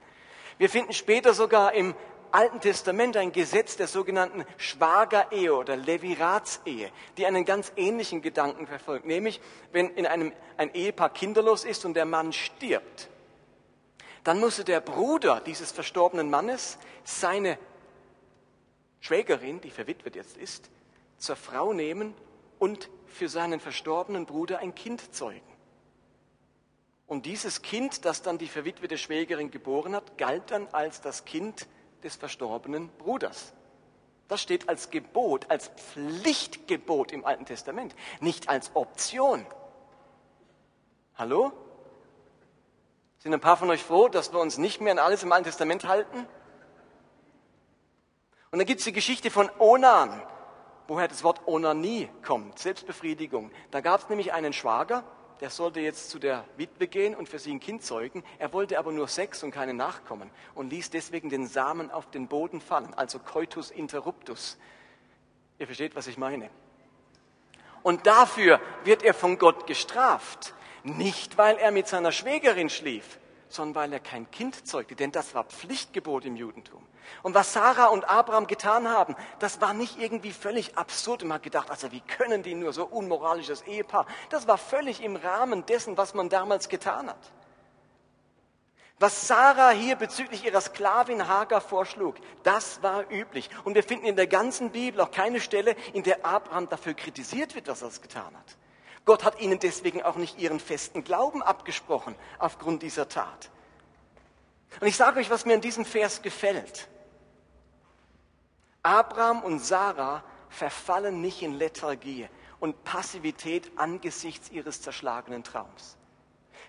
Wir 0.58 0.70
finden 0.70 0.94
später 0.94 1.36
sogar 1.36 1.74
im 1.74 1.94
Alten 2.32 2.60
Testament 2.60 3.18
ein 3.18 3.32
Gesetz 3.32 3.78
der 3.78 3.88
sogenannten 3.88 4.46
Schwagerehe 4.58 5.54
oder 5.54 5.76
Leviratsehe, 5.76 6.92
die 7.18 7.26
einen 7.26 7.46
ganz 7.46 7.72
ähnlichen 7.76 8.22
Gedanken 8.22 8.68
verfolgt. 8.68 9.06
Nämlich, 9.06 9.42
wenn 9.72 9.90
in 9.92 10.06
einem 10.06 10.32
ein 10.58 10.74
Ehepaar 10.74 11.12
kinderlos 11.12 11.66
ist 11.66 11.86
und 11.86 11.94
der 11.94 12.06
Mann 12.06 12.34
stirbt, 12.34 13.10
dann 14.24 14.40
musste 14.40 14.64
der 14.64 14.82
Bruder 14.82 15.42
dieses 15.42 15.72
verstorbenen 15.72 16.30
Mannes 16.30 16.78
seine 17.04 17.58
Schwägerin, 19.00 19.62
die 19.62 19.72
verwitwet 19.72 20.16
jetzt 20.16 20.38
ist, 20.38 20.70
zur 21.18 21.36
Frau 21.36 21.74
nehmen 21.74 22.14
und 22.60 22.90
für 23.08 23.30
seinen 23.30 23.60
verstorbenen 23.60 24.26
Bruder 24.26 24.60
ein 24.60 24.76
Kind 24.76 25.14
zeugen. 25.14 25.42
Und 27.08 27.26
dieses 27.26 27.62
Kind, 27.62 28.06
das 28.06 28.22
dann 28.22 28.38
die 28.38 28.48
verwitwete 28.48 28.98
Schwägerin 28.98 29.52
geboren 29.52 29.96
hat, 29.96 30.18
galt 30.18 30.52
dann 30.52 30.68
als 30.68 31.02
das 31.02 31.26
Kind 31.26 31.68
des 32.04 32.16
verstorbenen 32.16 32.90
Bruders. 32.98 33.54
Das 34.28 34.42
steht 34.42 34.70
als 34.70 34.90
Gebot, 34.92 35.50
als 35.50 35.68
Pflichtgebot 35.68 37.12
im 37.12 37.26
Alten 37.26 37.46
Testament, 37.46 37.94
nicht 38.22 38.48
als 38.48 38.72
Option. 38.76 39.46
Hallo? 41.16 41.52
Sind 43.20 43.34
ein 43.34 43.42
paar 43.42 43.58
von 43.58 43.70
euch 43.70 43.84
froh, 43.84 44.08
dass 44.08 44.34
wir 44.34 44.40
uns 44.40 44.58
nicht 44.58 44.82
mehr 44.82 44.94
an 44.94 45.00
alles 45.00 45.24
im 45.24 45.32
Alten 45.32 45.46
Testament 45.46 45.88
halten? 45.88 46.26
Und 48.52 48.60
dann 48.60 48.66
gibt 48.66 48.80
es 48.80 48.86
die 48.86 48.94
Geschichte 48.94 49.30
von 49.30 49.50
Onan, 49.60 50.22
woher 50.88 51.08
das 51.08 51.24
Wort 51.24 51.48
Onanie 51.48 52.10
kommt, 52.26 52.60
Selbstbefriedigung. 52.60 53.52
Da 53.70 53.82
gab 53.82 54.02
es 54.02 54.10
nämlich 54.10 54.34
einen 54.34 54.54
Schwager, 54.54 55.04
der 55.42 55.50
sollte 55.50 55.80
jetzt 55.80 56.12
zu 56.12 56.20
der 56.20 56.46
Witwe 56.56 56.88
gehen 56.88 57.16
und 57.16 57.28
für 57.28 57.40
sie 57.40 57.52
ein 57.52 57.60
Kind 57.60 57.84
zeugen. 57.84 58.24
Er 58.38 58.54
wollte 58.54 58.78
aber 58.78 58.92
nur 58.92 59.08
Sex 59.08 59.42
und 59.44 59.50
keine 59.50 59.74
Nachkommen 59.74 60.30
und 60.54 60.70
ließ 60.70 60.92
deswegen 60.92 61.30
den 61.30 61.48
Samen 61.48 61.90
auf 61.90 62.10
den 62.12 62.28
Boden 62.28 62.62
fallen, 62.62 62.94
also 62.94 63.18
Coitus 63.18 63.72
interruptus. 63.72 64.58
Ihr 65.58 65.66
versteht, 65.66 65.96
was 65.96 66.06
ich 66.06 66.18
meine. 66.18 66.50
Und 67.82 68.06
dafür 68.06 68.62
wird 68.84 69.02
er 69.02 69.16
von 69.16 69.40
Gott 69.40 69.66
gestraft. 69.66 70.54
Nicht, 70.84 71.40
weil 71.40 71.58
er 71.58 71.72
mit 71.72 71.88
seiner 71.88 72.12
Schwägerin 72.12 72.70
schlief, 72.70 73.20
sondern 73.50 73.76
weil 73.76 73.94
er 73.94 74.00
kein 74.00 74.30
Kind 74.30 74.68
zeugte, 74.68 74.96
denn 74.96 75.12
das 75.12 75.34
war 75.34 75.44
Pflichtgebot 75.44 76.26
im 76.26 76.36
Judentum. 76.36 76.86
Und 77.24 77.34
was 77.34 77.54
Sarah 77.54 77.88
und 77.88 78.10
Abraham 78.10 78.48
getan 78.48 78.88
haben, 78.88 79.16
das 79.40 79.62
war 79.62 79.74
nicht 79.74 80.00
irgendwie 80.00 80.32
völlig 80.32 80.78
absurd. 80.78 81.24
Man 81.24 81.34
hat 81.34 81.44
gedacht, 81.44 81.70
also 81.70 81.92
wie 81.92 82.02
können 82.02 82.44
die 82.44 82.56
nur 82.56 82.74
so 82.74 82.86
unmoralisches 82.86 83.62
Ehepaar? 83.64 84.06
Das 84.30 84.48
war 84.48 84.58
völlig 84.58 85.04
im 85.04 85.16
Rahmen 85.16 85.66
dessen, 85.66 85.98
was 85.98 86.14
man 86.14 86.30
damals 86.30 86.70
getan 86.70 87.10
hat. 87.10 87.32
Was 89.02 89.28
Sarah 89.28 89.72
hier 89.72 89.96
bezüglich 89.96 90.46
ihrer 90.46 90.62
Sklavin 90.62 91.28
Hagar 91.28 91.60
vorschlug, 91.60 92.18
das 92.44 92.84
war 92.84 93.10
üblich. 93.10 93.50
Und 93.64 93.74
wir 93.74 93.84
finden 93.84 94.06
in 94.06 94.16
der 94.16 94.28
ganzen 94.28 94.70
Bibel 94.70 95.02
auch 95.02 95.10
keine 95.10 95.42
Stelle, 95.42 95.76
in 95.94 96.04
der 96.04 96.24
Abraham 96.24 96.70
dafür 96.70 96.94
kritisiert 96.94 97.56
wird, 97.56 97.68
dass 97.68 97.82
er 97.82 97.88
es 97.88 98.04
getan 98.04 98.36
hat. 98.38 98.58
Gott 99.04 99.24
hat 99.24 99.40
ihnen 99.42 99.58
deswegen 99.58 100.04
auch 100.04 100.18
nicht 100.18 100.38
ihren 100.38 100.60
festen 100.60 101.04
Glauben 101.04 101.42
abgesprochen 101.42 102.16
aufgrund 102.38 102.84
dieser 102.84 103.10
Tat. 103.10 103.50
Und 104.80 104.88
ich 104.88 104.96
sage 104.96 105.20
euch, 105.20 105.32
was 105.32 105.46
mir 105.46 105.54
in 105.54 105.62
diesem 105.62 105.84
Vers 105.84 106.22
gefällt. 106.22 106.88
Abraham 108.84 109.44
und 109.44 109.60
Sarah 109.60 110.24
verfallen 110.50 111.22
nicht 111.22 111.42
in 111.42 111.54
Lethargie 111.54 112.28
und 112.60 112.84
Passivität 112.84 113.72
angesichts 113.76 114.50
ihres 114.52 114.82
zerschlagenen 114.82 115.44
Traums. 115.44 115.98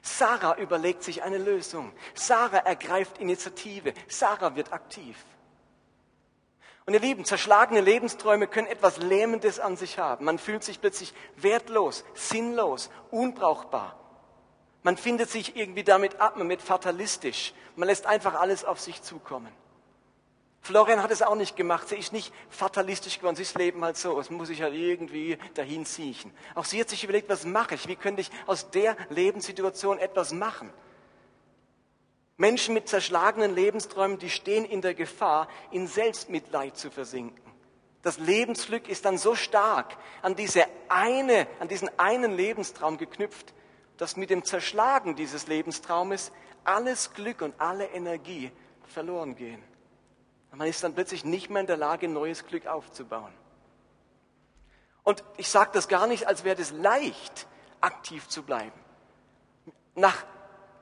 Sarah 0.02 0.56
überlegt 0.56 1.02
sich 1.02 1.22
eine 1.22 1.38
Lösung. 1.38 1.92
Sarah 2.14 2.58
ergreift 2.58 3.18
Initiative. 3.18 3.94
Sarah 4.08 4.56
wird 4.56 4.72
aktiv. 4.72 5.16
Und 6.84 6.94
ihr 6.94 7.00
Lieben, 7.00 7.24
zerschlagene 7.24 7.80
Lebensträume 7.80 8.48
können 8.48 8.66
etwas 8.66 8.96
Lähmendes 8.96 9.60
an 9.60 9.76
sich 9.76 9.98
haben. 9.98 10.24
Man 10.24 10.38
fühlt 10.38 10.64
sich 10.64 10.80
plötzlich 10.80 11.14
wertlos, 11.36 12.04
sinnlos, 12.14 12.90
unbrauchbar. 13.12 13.96
Man 14.82 14.96
findet 14.96 15.30
sich 15.30 15.54
irgendwie 15.54 15.84
damit 15.84 16.20
ab, 16.20 16.36
man 16.36 16.48
wird 16.48 16.60
fatalistisch. 16.60 17.54
Man 17.76 17.86
lässt 17.86 18.06
einfach 18.06 18.34
alles 18.34 18.64
auf 18.64 18.80
sich 18.80 19.00
zukommen. 19.02 19.52
Florian 20.62 21.02
hat 21.02 21.10
es 21.10 21.22
auch 21.22 21.34
nicht 21.34 21.56
gemacht. 21.56 21.88
Sie 21.88 21.96
ist 21.96 22.12
nicht 22.12 22.32
fatalistisch 22.48 23.18
geworden. 23.18 23.34
Sie 23.34 23.42
ist 23.42 23.58
Leben 23.58 23.84
halt 23.84 23.96
so. 23.96 24.18
Es 24.20 24.30
muss 24.30 24.48
ich 24.48 24.62
halt 24.62 24.74
irgendwie 24.74 25.36
dahin 25.54 25.84
ziehen. 25.84 26.32
Auch 26.54 26.64
sie 26.64 26.80
hat 26.80 26.88
sich 26.88 27.02
überlegt, 27.02 27.28
was 27.28 27.44
mache 27.44 27.74
ich? 27.74 27.88
Wie 27.88 27.96
könnte 27.96 28.20
ich 28.20 28.30
aus 28.46 28.70
der 28.70 28.96
Lebenssituation 29.10 29.98
etwas 29.98 30.32
machen? 30.32 30.72
Menschen 32.36 32.74
mit 32.74 32.88
zerschlagenen 32.88 33.54
Lebensträumen, 33.54 34.18
die 34.18 34.30
stehen 34.30 34.64
in 34.64 34.80
der 34.80 34.94
Gefahr, 34.94 35.48
in 35.72 35.88
Selbstmitleid 35.88 36.76
zu 36.76 36.90
versinken. 36.90 37.40
Das 38.02 38.18
Lebensglück 38.18 38.88
ist 38.88 39.04
dann 39.04 39.18
so 39.18 39.34
stark 39.34 39.96
an 40.22 40.36
diese 40.36 40.64
eine, 40.88 41.46
an 41.58 41.68
diesen 41.68 41.90
einen 41.98 42.36
Lebenstraum 42.36 42.98
geknüpft, 42.98 43.52
dass 43.96 44.16
mit 44.16 44.30
dem 44.30 44.44
Zerschlagen 44.44 45.14
dieses 45.16 45.48
Lebenstraumes 45.48 46.32
alles 46.64 47.12
Glück 47.14 47.42
und 47.42 47.54
alle 47.60 47.86
Energie 47.86 48.50
verloren 48.86 49.36
gehen. 49.36 49.62
Und 50.52 50.58
man 50.58 50.68
ist 50.68 50.84
dann 50.84 50.94
plötzlich 50.94 51.24
nicht 51.24 51.50
mehr 51.50 51.60
in 51.60 51.66
der 51.66 51.76
Lage, 51.76 52.06
neues 52.08 52.46
Glück 52.46 52.66
aufzubauen. 52.66 53.32
Und 55.02 55.24
ich 55.36 55.48
sage 55.48 55.70
das 55.72 55.88
gar 55.88 56.06
nicht, 56.06 56.28
als 56.28 56.44
wäre 56.44 56.60
es 56.60 56.70
leicht, 56.70 57.48
aktiv 57.80 58.28
zu 58.28 58.44
bleiben. 58.44 58.78
Nach 59.94 60.24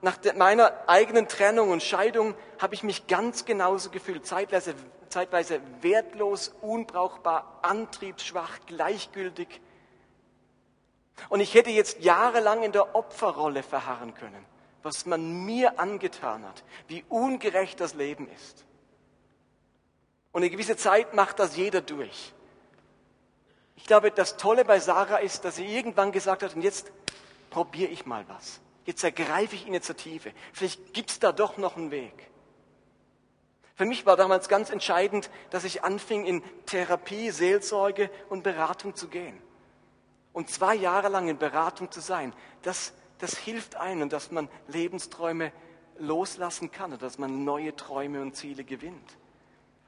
nach 0.03 0.19
meiner 0.35 0.73
eigenen 0.87 1.29
Trennung 1.29 1.71
und 1.71 1.83
Scheidung 1.83 2.35
habe 2.59 2.75
ich 2.75 2.83
mich 2.83 3.07
ganz 3.07 3.45
genauso 3.45 3.91
gefühlt, 3.91 4.27
zeitweise, 4.27 4.75
zeitweise 5.09 5.61
wertlos, 5.83 6.55
unbrauchbar, 6.61 7.59
antriebsschwach, 7.63 8.61
gleichgültig. 8.67 9.61
Und 11.29 11.41
ich 11.41 11.53
hätte 11.55 11.71
jetzt 11.71 12.01
jahrelang 12.01 12.63
in 12.63 12.73
der 12.73 12.95
Opferrolle 12.95 13.63
verharren 13.63 14.15
können, 14.15 14.45
was 14.83 15.05
man 15.05 15.45
mir 15.45 15.79
angetan 15.79 16.45
hat, 16.45 16.65
wie 16.89 17.05
ungerecht 17.09 17.79
das 17.81 17.95
Leben 17.95 18.29
ist. 18.31 18.65
Und 20.33 20.43
eine 20.43 20.51
gewisse 20.51 20.77
Zeit 20.77 21.15
macht 21.15 21.39
das 21.39 21.57
jeder 21.57 21.81
durch. 21.81 22.33
Ich 23.77 23.85
glaube, 23.85 24.11
das 24.11 24.37
Tolle 24.37 24.65
bei 24.65 24.79
Sarah 24.79 25.19
ist, 25.19 25.45
dass 25.45 25.57
sie 25.57 25.67
irgendwann 25.67 26.13
gesagt 26.13 26.43
hat, 26.43 26.55
und 26.55 26.63
jetzt 26.63 26.93
probiere 27.49 27.91
ich 27.91 28.07
mal 28.07 28.25
was. 28.29 28.61
Jetzt 28.85 29.03
ergreife 29.05 29.55
ich 29.55 29.67
Initiative. 29.67 30.33
Vielleicht 30.53 30.95
gibt 30.95 31.11
es 31.11 31.19
da 31.19 31.33
doch 31.33 31.57
noch 31.57 31.77
einen 31.77 31.91
Weg. 31.91 32.31
Für 33.75 33.87
mich 33.87 34.05
war 34.05 34.17
damals 34.17 34.49
ganz 34.49 34.71
entscheidend, 34.71 35.31
dass 35.49 35.65
ich 35.65 35.83
anfing, 35.83 36.27
in 36.27 36.43
Therapie, 36.67 37.31
Seelsorge 37.31 38.11
und 38.29 38.43
Beratung 38.43 38.95
zu 38.95 39.09
gehen. 39.09 39.41
Und 40.33 40.51
zwei 40.51 40.75
Jahre 40.75 41.09
lang 41.09 41.29
in 41.29 41.39
Beratung 41.39 41.91
zu 41.91 42.01
sein, 42.01 42.35
das, 42.63 42.93
das 43.19 43.37
hilft 43.39 43.77
einem, 43.77 44.11
dass 44.11 44.31
man 44.31 44.49
Lebensträume 44.69 45.53
loslassen 45.99 46.71
kann 46.71 46.93
und 46.93 47.03
dass 47.03 47.19
man 47.19 47.45
neue 47.45 47.75
Träume 47.75 48.21
und 48.21 48.37
Ziele 48.37 48.65
gewinnt. 48.65 49.17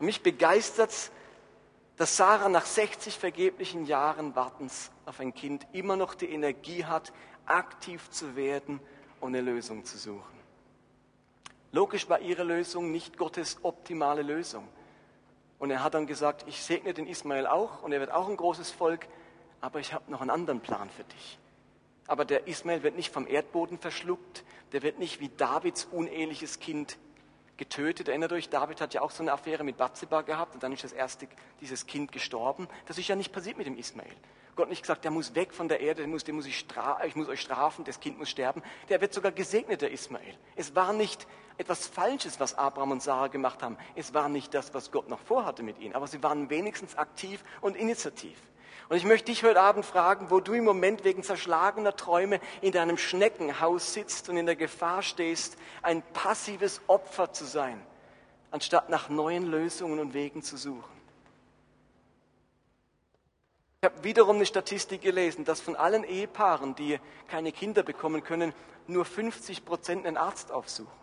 Und 0.02 0.06
mich 0.06 0.24
begeistert 0.24 1.12
dass 1.96 2.16
Sarah 2.16 2.48
nach 2.48 2.66
60 2.66 3.16
vergeblichen 3.16 3.86
Jahren 3.86 4.34
Wartens 4.34 4.90
auf 5.06 5.20
ein 5.20 5.32
Kind 5.32 5.64
immer 5.70 5.94
noch 5.94 6.16
die 6.16 6.28
Energie 6.28 6.84
hat, 6.84 7.12
aktiv 7.46 8.10
zu 8.10 8.34
werden 8.34 8.80
und 9.20 9.36
eine 9.36 9.42
Lösung 9.42 9.84
zu 9.84 9.96
suchen. 9.96 10.40
Logisch 11.70 12.08
war 12.08 12.18
ihre 12.18 12.42
Lösung 12.42 12.90
nicht 12.90 13.16
Gottes 13.16 13.58
optimale 13.62 14.22
Lösung. 14.22 14.66
Und 15.60 15.70
er 15.70 15.84
hat 15.84 15.94
dann 15.94 16.08
gesagt, 16.08 16.46
ich 16.48 16.60
segne 16.60 16.92
den 16.92 17.06
Ismael 17.06 17.46
auch 17.46 17.84
und 17.84 17.92
er 17.92 18.00
wird 18.00 18.10
auch 18.10 18.28
ein 18.28 18.36
großes 18.36 18.72
Volk, 18.72 19.06
aber 19.60 19.78
ich 19.78 19.92
habe 19.92 20.10
noch 20.10 20.20
einen 20.20 20.30
anderen 20.30 20.58
Plan 20.58 20.90
für 20.90 21.04
dich. 21.04 21.38
Aber 22.08 22.24
der 22.24 22.48
Ismael 22.48 22.82
wird 22.82 22.96
nicht 22.96 23.12
vom 23.12 23.28
Erdboden 23.28 23.78
verschluckt, 23.78 24.42
der 24.72 24.82
wird 24.82 24.98
nicht 24.98 25.20
wie 25.20 25.28
Davids 25.28 25.84
uneheliches 25.84 26.58
Kind 26.58 26.98
getötet. 27.56 28.08
Erinnert 28.08 28.32
euch, 28.32 28.48
David 28.48 28.80
hat 28.80 28.94
ja 28.94 29.02
auch 29.02 29.10
so 29.10 29.22
eine 29.22 29.32
Affäre 29.32 29.64
mit 29.64 29.76
Bathseba 29.76 30.22
gehabt 30.22 30.54
und 30.54 30.62
dann 30.62 30.72
ist 30.72 30.84
das 30.84 30.92
erste, 30.92 31.28
dieses 31.60 31.86
Kind 31.86 32.12
gestorben. 32.12 32.68
Das 32.86 32.98
ist 32.98 33.08
ja 33.08 33.16
nicht 33.16 33.32
passiert 33.32 33.58
mit 33.58 33.66
dem 33.66 33.76
Ismael. 33.76 34.14
Gott 34.54 34.68
nicht 34.68 34.82
gesagt, 34.82 35.04
der 35.04 35.10
muss 35.10 35.34
weg 35.34 35.54
von 35.54 35.68
der 35.68 35.80
Erde, 35.80 36.02
den 36.02 36.10
muss, 36.10 36.24
den 36.24 36.34
muss 36.34 36.44
ich, 36.44 36.66
ich 37.06 37.16
muss 37.16 37.28
euch 37.28 37.40
strafen, 37.40 37.84
das 37.84 38.00
Kind 38.00 38.18
muss 38.18 38.28
sterben. 38.28 38.62
Der 38.90 39.00
wird 39.00 39.14
sogar 39.14 39.32
gesegnet, 39.32 39.80
der 39.80 39.90
Ismael. 39.90 40.36
Es 40.56 40.74
war 40.74 40.92
nicht 40.92 41.26
etwas 41.56 41.86
Falsches, 41.86 42.38
was 42.38 42.54
Abraham 42.58 42.92
und 42.92 43.02
Sarah 43.02 43.28
gemacht 43.28 43.62
haben. 43.62 43.78
Es 43.94 44.12
war 44.12 44.28
nicht 44.28 44.52
das, 44.52 44.74
was 44.74 44.90
Gott 44.90 45.08
noch 45.08 45.20
vorhatte 45.20 45.62
mit 45.62 45.78
ihnen, 45.78 45.94
aber 45.94 46.06
sie 46.06 46.22
waren 46.22 46.50
wenigstens 46.50 46.96
aktiv 46.96 47.42
und 47.62 47.76
initiativ. 47.76 48.36
Und 48.92 48.98
ich 48.98 49.04
möchte 49.04 49.32
dich 49.32 49.42
heute 49.42 49.58
Abend 49.58 49.86
fragen, 49.86 50.26
wo 50.28 50.40
du 50.40 50.52
im 50.52 50.64
Moment 50.64 51.02
wegen 51.02 51.22
zerschlagener 51.22 51.96
Träume 51.96 52.40
in 52.60 52.72
deinem 52.72 52.98
Schneckenhaus 52.98 53.94
sitzt 53.94 54.28
und 54.28 54.36
in 54.36 54.44
der 54.44 54.54
Gefahr 54.54 55.02
stehst, 55.02 55.56
ein 55.80 56.02
passives 56.12 56.82
Opfer 56.88 57.32
zu 57.32 57.46
sein, 57.46 57.80
anstatt 58.50 58.90
nach 58.90 59.08
neuen 59.08 59.46
Lösungen 59.46 59.98
und 59.98 60.12
Wegen 60.12 60.42
zu 60.42 60.58
suchen. 60.58 60.92
Ich 63.80 63.86
habe 63.86 64.04
wiederum 64.04 64.36
eine 64.36 64.44
Statistik 64.44 65.00
gelesen, 65.00 65.46
dass 65.46 65.62
von 65.62 65.74
allen 65.74 66.04
Ehepaaren, 66.04 66.74
die 66.74 67.00
keine 67.28 67.50
Kinder 67.50 67.82
bekommen 67.82 68.22
können, 68.22 68.52
nur 68.86 69.06
50 69.06 69.64
Prozent 69.64 70.04
einen 70.04 70.18
Arzt 70.18 70.52
aufsuchen. 70.52 71.01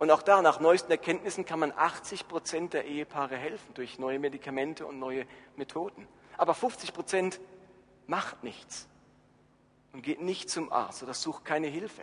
Und 0.00 0.10
auch 0.10 0.22
da, 0.22 0.40
nach 0.40 0.60
neuesten 0.60 0.90
Erkenntnissen, 0.90 1.44
kann 1.44 1.58
man 1.58 1.74
80 1.76 2.26
Prozent 2.26 2.72
der 2.72 2.86
Ehepaare 2.86 3.36
helfen 3.36 3.74
durch 3.74 3.98
neue 3.98 4.18
Medikamente 4.18 4.86
und 4.86 4.98
neue 4.98 5.26
Methoden. 5.56 6.08
Aber 6.38 6.54
50 6.54 6.94
Prozent 6.94 7.38
macht 8.06 8.42
nichts 8.42 8.88
und 9.92 10.00
geht 10.00 10.22
nicht 10.22 10.48
zum 10.48 10.72
Arzt 10.72 11.02
oder 11.02 11.12
sucht 11.12 11.44
keine 11.44 11.66
Hilfe. 11.66 12.00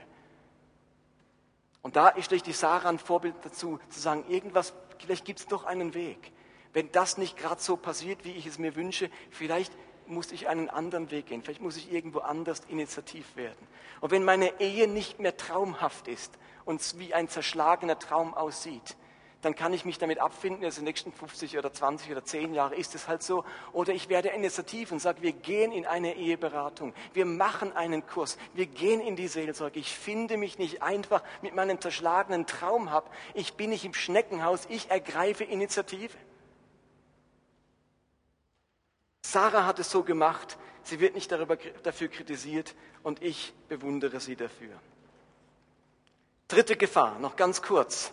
Und 1.82 1.96
da 1.96 2.10
ist 2.10 2.30
durch 2.30 2.44
die 2.44 2.54
Sarah 2.54 2.88
ein 2.88 3.00
Vorbild 3.00 3.34
dazu, 3.42 3.80
zu 3.90 4.00
sagen, 4.00 4.26
irgendwas, 4.30 4.74
vielleicht 5.00 5.26
gibt 5.26 5.40
es 5.40 5.48
doch 5.48 5.64
einen 5.64 5.96
Weg. 5.96 6.32
Wenn 6.74 6.92
das 6.92 7.18
nicht 7.18 7.36
gerade 7.36 7.60
so 7.60 7.78
passiert, 7.78 8.26
wie 8.26 8.34
ich 8.34 8.46
es 8.46 8.60
mir 8.60 8.76
wünsche, 8.76 9.10
vielleicht 9.32 9.74
muss 10.06 10.32
ich 10.32 10.48
einen 10.48 10.70
anderen 10.70 11.10
Weg 11.10 11.26
gehen. 11.26 11.42
Vielleicht 11.42 11.62
muss 11.62 11.78
ich 11.78 11.92
irgendwo 11.92 12.20
anders 12.20 12.62
initiativ 12.68 13.36
werden. 13.36 13.68
Und 14.02 14.12
wenn 14.12 14.24
meine 14.24 14.60
Ehe 14.60 14.88
nicht 14.88 15.20
mehr 15.20 15.36
traumhaft 15.36 16.08
ist 16.08 16.38
und 16.68 17.00
wie 17.00 17.14
ein 17.14 17.30
zerschlagener 17.30 17.98
Traum 17.98 18.34
aussieht, 18.34 18.98
dann 19.42 19.56
kann 19.56 19.72
ich 19.72 19.86
mich 19.86 19.98
damit 19.98 20.20
abfinden, 20.20 20.64
dass 20.64 20.78
in 20.78 20.84
den 20.84 20.90
nächsten 20.90 21.14
50 21.14 21.58
oder 21.58 21.72
20 21.72 22.12
oder 22.12 22.26
10 22.26 22.54
Jahren 22.54 22.74
ist 22.74 22.94
es 22.96 23.08
halt 23.08 23.24
so. 23.24 23.46
Oder 23.72 23.94
ich 23.94 24.10
werde 24.10 24.30
initiativ 24.30 24.92
und 24.92 25.00
sage, 25.00 25.22
wir 25.22 25.32
gehen 25.32 25.72
in 25.72 25.86
eine 25.86 26.16
Eheberatung, 26.16 26.94
wir 27.14 27.26
machen 27.26 27.74
einen 27.76 28.06
Kurs, 28.06 28.38
wir 28.54 28.66
gehen 28.66 29.00
in 29.00 29.16
die 29.16 29.28
Seelsorge. 29.28 29.80
Ich 29.80 29.96
finde 29.96 30.38
mich 30.38 30.58
nicht 30.58 30.82
einfach 30.82 31.24
mit 31.42 31.56
meinem 31.56 31.80
zerschlagenen 31.80 32.46
Traum 32.48 32.90
ab. 32.90 33.14
Ich 33.34 33.54
bin 33.54 33.70
nicht 33.70 33.86
im 33.86 33.94
Schneckenhaus, 33.94 34.66
ich 34.70 34.90
ergreife 34.90 35.46
Initiative. 35.46 36.18
Sarah 39.22 39.66
hat 39.66 39.80
es 39.80 39.90
so 39.90 40.04
gemacht, 40.04 40.58
sie 40.84 41.00
wird 41.00 41.16
nicht 41.16 41.32
darüber, 41.32 41.58
dafür 41.84 42.08
kritisiert 42.10 42.76
und 43.04 43.22
ich 43.22 43.54
bewundere 43.70 44.20
sie 44.20 44.36
dafür. 44.36 44.78
Dritte 46.48 46.78
Gefahr, 46.78 47.20
noch 47.20 47.36
ganz 47.36 47.62
kurz. 47.62 48.12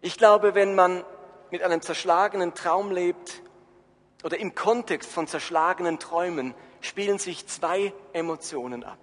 Ich 0.00 0.16
glaube, 0.16 0.54
wenn 0.54 0.74
man 0.76 1.04
mit 1.50 1.62
einem 1.62 1.80
zerschlagenen 1.80 2.54
Traum 2.54 2.92
lebt 2.92 3.42
oder 4.22 4.38
im 4.38 4.54
Kontext 4.54 5.10
von 5.10 5.26
zerschlagenen 5.26 5.98
Träumen, 5.98 6.54
spielen 6.80 7.18
sich 7.18 7.46
zwei 7.48 7.92
Emotionen 8.12 8.84
ab. 8.84 8.98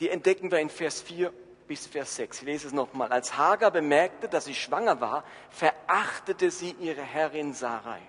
Die 0.00 0.10
entdecken 0.10 0.50
wir 0.50 0.58
in 0.58 0.68
Vers 0.68 1.00
4 1.00 1.32
bis 1.66 1.86
Vers 1.86 2.16
6. 2.16 2.40
Ich 2.40 2.44
lese 2.44 2.66
es 2.66 2.72
nochmal. 2.72 3.10
Als 3.10 3.36
Hagar 3.36 3.70
bemerkte, 3.70 4.28
dass 4.28 4.44
sie 4.44 4.54
schwanger 4.54 5.00
war, 5.00 5.24
verachtete 5.50 6.50
sie 6.50 6.76
ihre 6.80 7.02
Herrin 7.02 7.54
Sarai. 7.54 8.00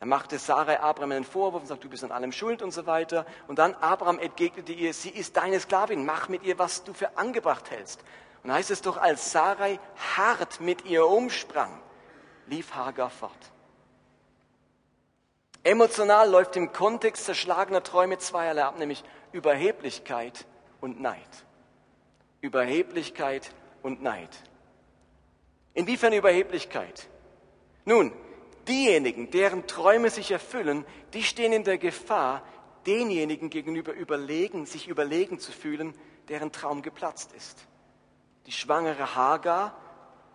Da 0.00 0.06
machte 0.06 0.38
Sarai 0.38 0.80
Abraham 0.80 1.12
einen 1.12 1.24
Vorwurf 1.24 1.62
und 1.62 1.66
sagt, 1.66 1.84
du 1.84 1.90
bist 1.90 2.02
an 2.02 2.10
allem 2.10 2.32
schuld 2.32 2.62
und 2.62 2.70
so 2.70 2.86
weiter. 2.86 3.26
Und 3.48 3.58
dann 3.58 3.74
Abraham 3.74 4.18
entgegnete 4.18 4.72
ihr, 4.72 4.94
sie 4.94 5.10
ist 5.10 5.36
deine 5.36 5.60
Sklavin, 5.60 6.06
mach 6.06 6.30
mit 6.30 6.42
ihr, 6.42 6.58
was 6.58 6.84
du 6.84 6.94
für 6.94 7.18
angebracht 7.18 7.70
hältst. 7.70 8.02
Und 8.42 8.50
heißt 8.50 8.70
es 8.70 8.80
doch, 8.80 8.96
als 8.96 9.30
Sarai 9.30 9.78
hart 10.16 10.60
mit 10.62 10.86
ihr 10.86 11.06
umsprang, 11.06 11.78
lief 12.46 12.74
Hagar 12.74 13.10
fort. 13.10 13.52
Emotional 15.62 16.30
läuft 16.30 16.56
im 16.56 16.72
Kontext 16.72 17.26
zerschlagener 17.26 17.82
Träume 17.82 18.16
zweierlei 18.16 18.64
ab, 18.64 18.78
nämlich 18.78 19.04
Überheblichkeit 19.32 20.46
und 20.80 20.98
Neid. 21.02 21.18
Überheblichkeit 22.40 23.52
und 23.82 24.02
Neid. 24.02 24.30
Inwiefern 25.74 26.14
Überheblichkeit? 26.14 27.06
Nun, 27.84 28.14
diejenigen, 28.70 29.30
deren 29.30 29.66
Träume 29.66 30.10
sich 30.10 30.30
erfüllen, 30.30 30.86
die 31.12 31.24
stehen 31.24 31.52
in 31.52 31.64
der 31.64 31.76
Gefahr, 31.76 32.42
denjenigen 32.86 33.50
gegenüber 33.50 33.92
überlegen, 33.92 34.64
sich 34.64 34.88
überlegen 34.88 35.38
zu 35.38 35.50
fühlen, 35.52 35.92
deren 36.28 36.52
Traum 36.52 36.80
geplatzt 36.80 37.32
ist. 37.32 37.66
Die 38.46 38.52
schwangere 38.52 39.16
Hagar 39.16 39.76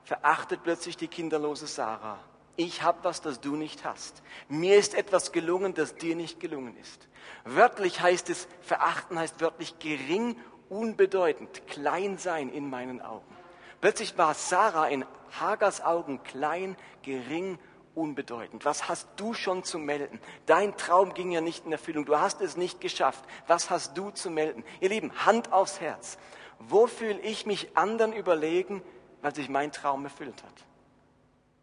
verachtet 0.04 0.62
plötzlich 0.63 0.98
die 0.98 1.08
kinderlose 1.08 1.65
Sarah. 1.65 2.19
Ich 2.58 2.84
habe 2.84 3.00
was, 3.04 3.21
das 3.21 3.41
du 3.41 3.56
nicht 3.56 3.84
hast. 3.84 4.21
Mir 4.48 4.78
ist 4.78 4.93
etwas 4.93 5.32
gelungen, 5.32 5.74
das 5.74 5.95
dir 5.95 6.15
nicht 6.15 6.39
gelungen 6.39 6.78
ist. 6.78 7.08
Wörtlich 7.43 8.02
heißt 8.02 8.30
es, 8.30 8.48
verachten 8.62 9.17
heißt 9.17 9.41
wörtlich 9.41 9.80
gering, 9.80 10.38
unbedeutend, 10.69 11.67
klein 11.67 12.17
sein 12.17 12.50
in 12.50 12.69
meinen 12.69 13.02
Augen. 13.02 13.36
Plötzlich 13.82 14.17
war 14.17 14.34
Sarah 14.34 14.88
in 14.88 15.06
Hagars 15.39 15.82
Augen 15.82 16.24
klein, 16.24 16.78
gering, 17.02 17.60
unbedeutend. 17.95 18.65
Was 18.65 18.88
hast 18.88 19.08
du 19.15 19.34
schon 19.34 19.63
zu 19.63 19.79
melden? 19.79 20.19
Dein 20.45 20.77
Traum 20.77 21.13
ging 21.13 21.31
ja 21.31 21.41
nicht 21.41 21.65
in 21.65 21.71
Erfüllung. 21.71 22.05
Du 22.05 22.17
hast 22.19 22.41
es 22.41 22.58
nicht 22.58 22.81
geschafft. 22.81 23.23
Was 23.47 23.69
hast 23.69 23.97
du 23.97 24.12
zu 24.12 24.29
melden? 24.29 24.63
Ihr 24.81 24.89
Lieben, 24.89 25.12
Hand 25.25 25.51
aufs 25.51 25.79
Herz. 25.81 26.17
Wo 26.60 26.88
fühle 26.88 27.19
ich 27.21 27.45
mich 27.45 27.75
anderen 27.75 28.13
überlegen, 28.13 28.81
weil 29.21 29.34
sich 29.34 29.49
mein 29.49 29.71
Traum 29.71 30.03
erfüllt 30.03 30.43
hat? 30.43 30.65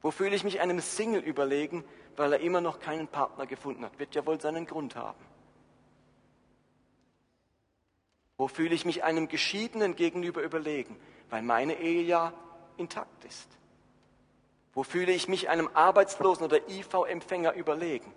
Wo 0.00 0.10
fühle 0.10 0.34
ich 0.34 0.44
mich 0.44 0.60
einem 0.60 0.80
Single 0.80 1.22
überlegen, 1.22 1.84
weil 2.16 2.32
er 2.32 2.40
immer 2.40 2.60
noch 2.60 2.80
keinen 2.80 3.08
Partner 3.08 3.46
gefunden 3.46 3.84
hat? 3.84 3.98
Wird 3.98 4.14
ja 4.14 4.26
wohl 4.26 4.40
seinen 4.40 4.66
Grund 4.66 4.96
haben. 4.96 5.24
Wo 8.36 8.48
fühle 8.48 8.74
ich 8.74 8.84
mich 8.84 9.04
einem 9.04 9.28
Geschiedenen 9.28 9.94
gegenüber 9.94 10.42
überlegen, 10.42 10.96
weil 11.30 11.42
meine 11.42 11.78
Ehe 11.78 12.02
ja 12.02 12.32
intakt 12.76 13.24
ist? 13.24 13.48
Wo 14.74 14.82
fühle 14.82 15.12
ich 15.12 15.28
mich 15.28 15.48
einem 15.48 15.68
Arbeitslosen 15.74 16.44
oder 16.44 16.68
IV-Empfänger 16.68 17.52
überlegen? 17.54 18.12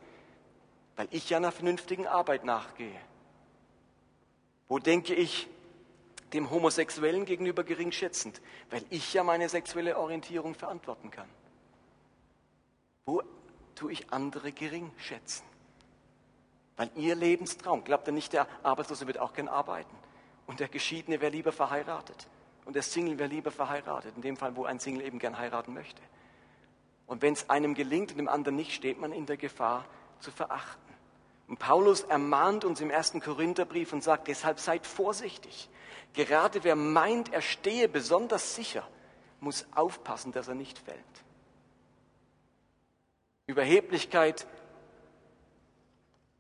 Weil 0.95 1.07
ich 1.11 1.29
ja 1.29 1.37
einer 1.37 1.51
vernünftigen 1.51 2.07
Arbeit 2.07 2.45
nachgehe. 2.45 2.99
Wo 4.67 4.79
denke 4.79 5.13
ich 5.13 5.47
dem 6.33 6.49
Homosexuellen 6.49 7.25
gegenüber 7.25 7.63
geringschätzend? 7.63 8.41
Weil 8.69 8.83
ich 8.89 9.13
ja 9.13 9.23
meine 9.23 9.49
sexuelle 9.49 9.97
Orientierung 9.97 10.55
verantworten 10.55 11.11
kann. 11.11 11.29
Wo 13.05 13.21
tue 13.75 13.91
ich 13.91 14.11
andere 14.11 14.51
gering 14.51 14.91
schätzen? 14.97 15.43
Weil 16.77 16.89
ihr 16.95 17.15
Lebenstraum, 17.15 17.83
glaubt 17.83 18.07
ihr 18.07 18.13
nicht, 18.13 18.33
der 18.33 18.47
Arbeitslose 18.63 19.07
wird 19.07 19.19
auch 19.19 19.33
gern 19.33 19.47
arbeiten. 19.47 19.95
Und 20.47 20.59
der 20.59 20.67
Geschiedene 20.67 21.21
wäre 21.21 21.31
lieber 21.31 21.51
verheiratet. 21.51 22.27
Und 22.65 22.75
der 22.75 22.81
Single 22.81 23.19
wäre 23.19 23.29
lieber 23.29 23.51
verheiratet. 23.51 24.15
In 24.15 24.21
dem 24.21 24.37
Fall, 24.37 24.55
wo 24.55 24.65
ein 24.65 24.79
Single 24.79 25.05
eben 25.05 25.19
gern 25.19 25.37
heiraten 25.37 25.73
möchte. 25.73 26.01
Und 27.07 27.21
wenn 27.21 27.33
es 27.33 27.49
einem 27.49 27.75
gelingt 27.75 28.11
und 28.11 28.17
dem 28.17 28.27
anderen 28.27 28.55
nicht, 28.55 28.73
steht 28.73 28.99
man 28.99 29.11
in 29.11 29.25
der 29.25 29.37
Gefahr 29.37 29.85
zu 30.19 30.31
verachten. 30.31 30.81
Und 31.47 31.59
Paulus 31.59 32.01
ermahnt 32.01 32.65
uns 32.65 32.81
im 32.81 32.89
ersten 32.89 33.21
Korintherbrief 33.21 33.93
und 33.93 34.03
sagt, 34.03 34.27
deshalb 34.27 34.59
seid 34.59 34.87
vorsichtig. 34.87 35.69
Gerade 36.13 36.63
wer 36.63 36.75
meint, 36.75 37.31
er 37.31 37.41
stehe 37.41 37.87
besonders 37.87 38.55
sicher, 38.55 38.87
muss 39.39 39.67
aufpassen, 39.75 40.31
dass 40.31 40.47
er 40.47 40.55
nicht 40.55 40.79
fällt. 40.79 40.99
Überheblichkeit 43.47 44.47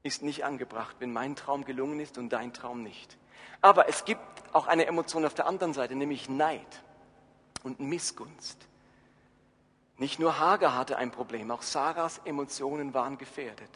ist 0.01 0.23
nicht 0.23 0.43
angebracht, 0.43 0.95
wenn 0.99 1.13
mein 1.13 1.35
Traum 1.35 1.65
gelungen 1.65 1.99
ist 1.99 2.17
und 2.17 2.29
dein 2.29 2.53
Traum 2.53 2.81
nicht. 2.81 3.17
Aber 3.61 3.87
es 3.89 4.05
gibt 4.05 4.21
auch 4.53 4.67
eine 4.67 4.85
Emotion 4.85 5.25
auf 5.25 5.33
der 5.33 5.45
anderen 5.45 5.73
Seite, 5.73 5.95
nämlich 5.95 6.29
Neid 6.29 6.83
und 7.63 7.79
Missgunst. 7.79 8.67
Nicht 9.97 10.19
nur 10.19 10.39
Hagar 10.39 10.75
hatte 10.75 10.97
ein 10.97 11.11
Problem, 11.11 11.51
auch 11.51 11.61
Sarahs 11.61 12.19
Emotionen 12.25 12.93
waren 12.93 13.17
gefährdet. 13.17 13.69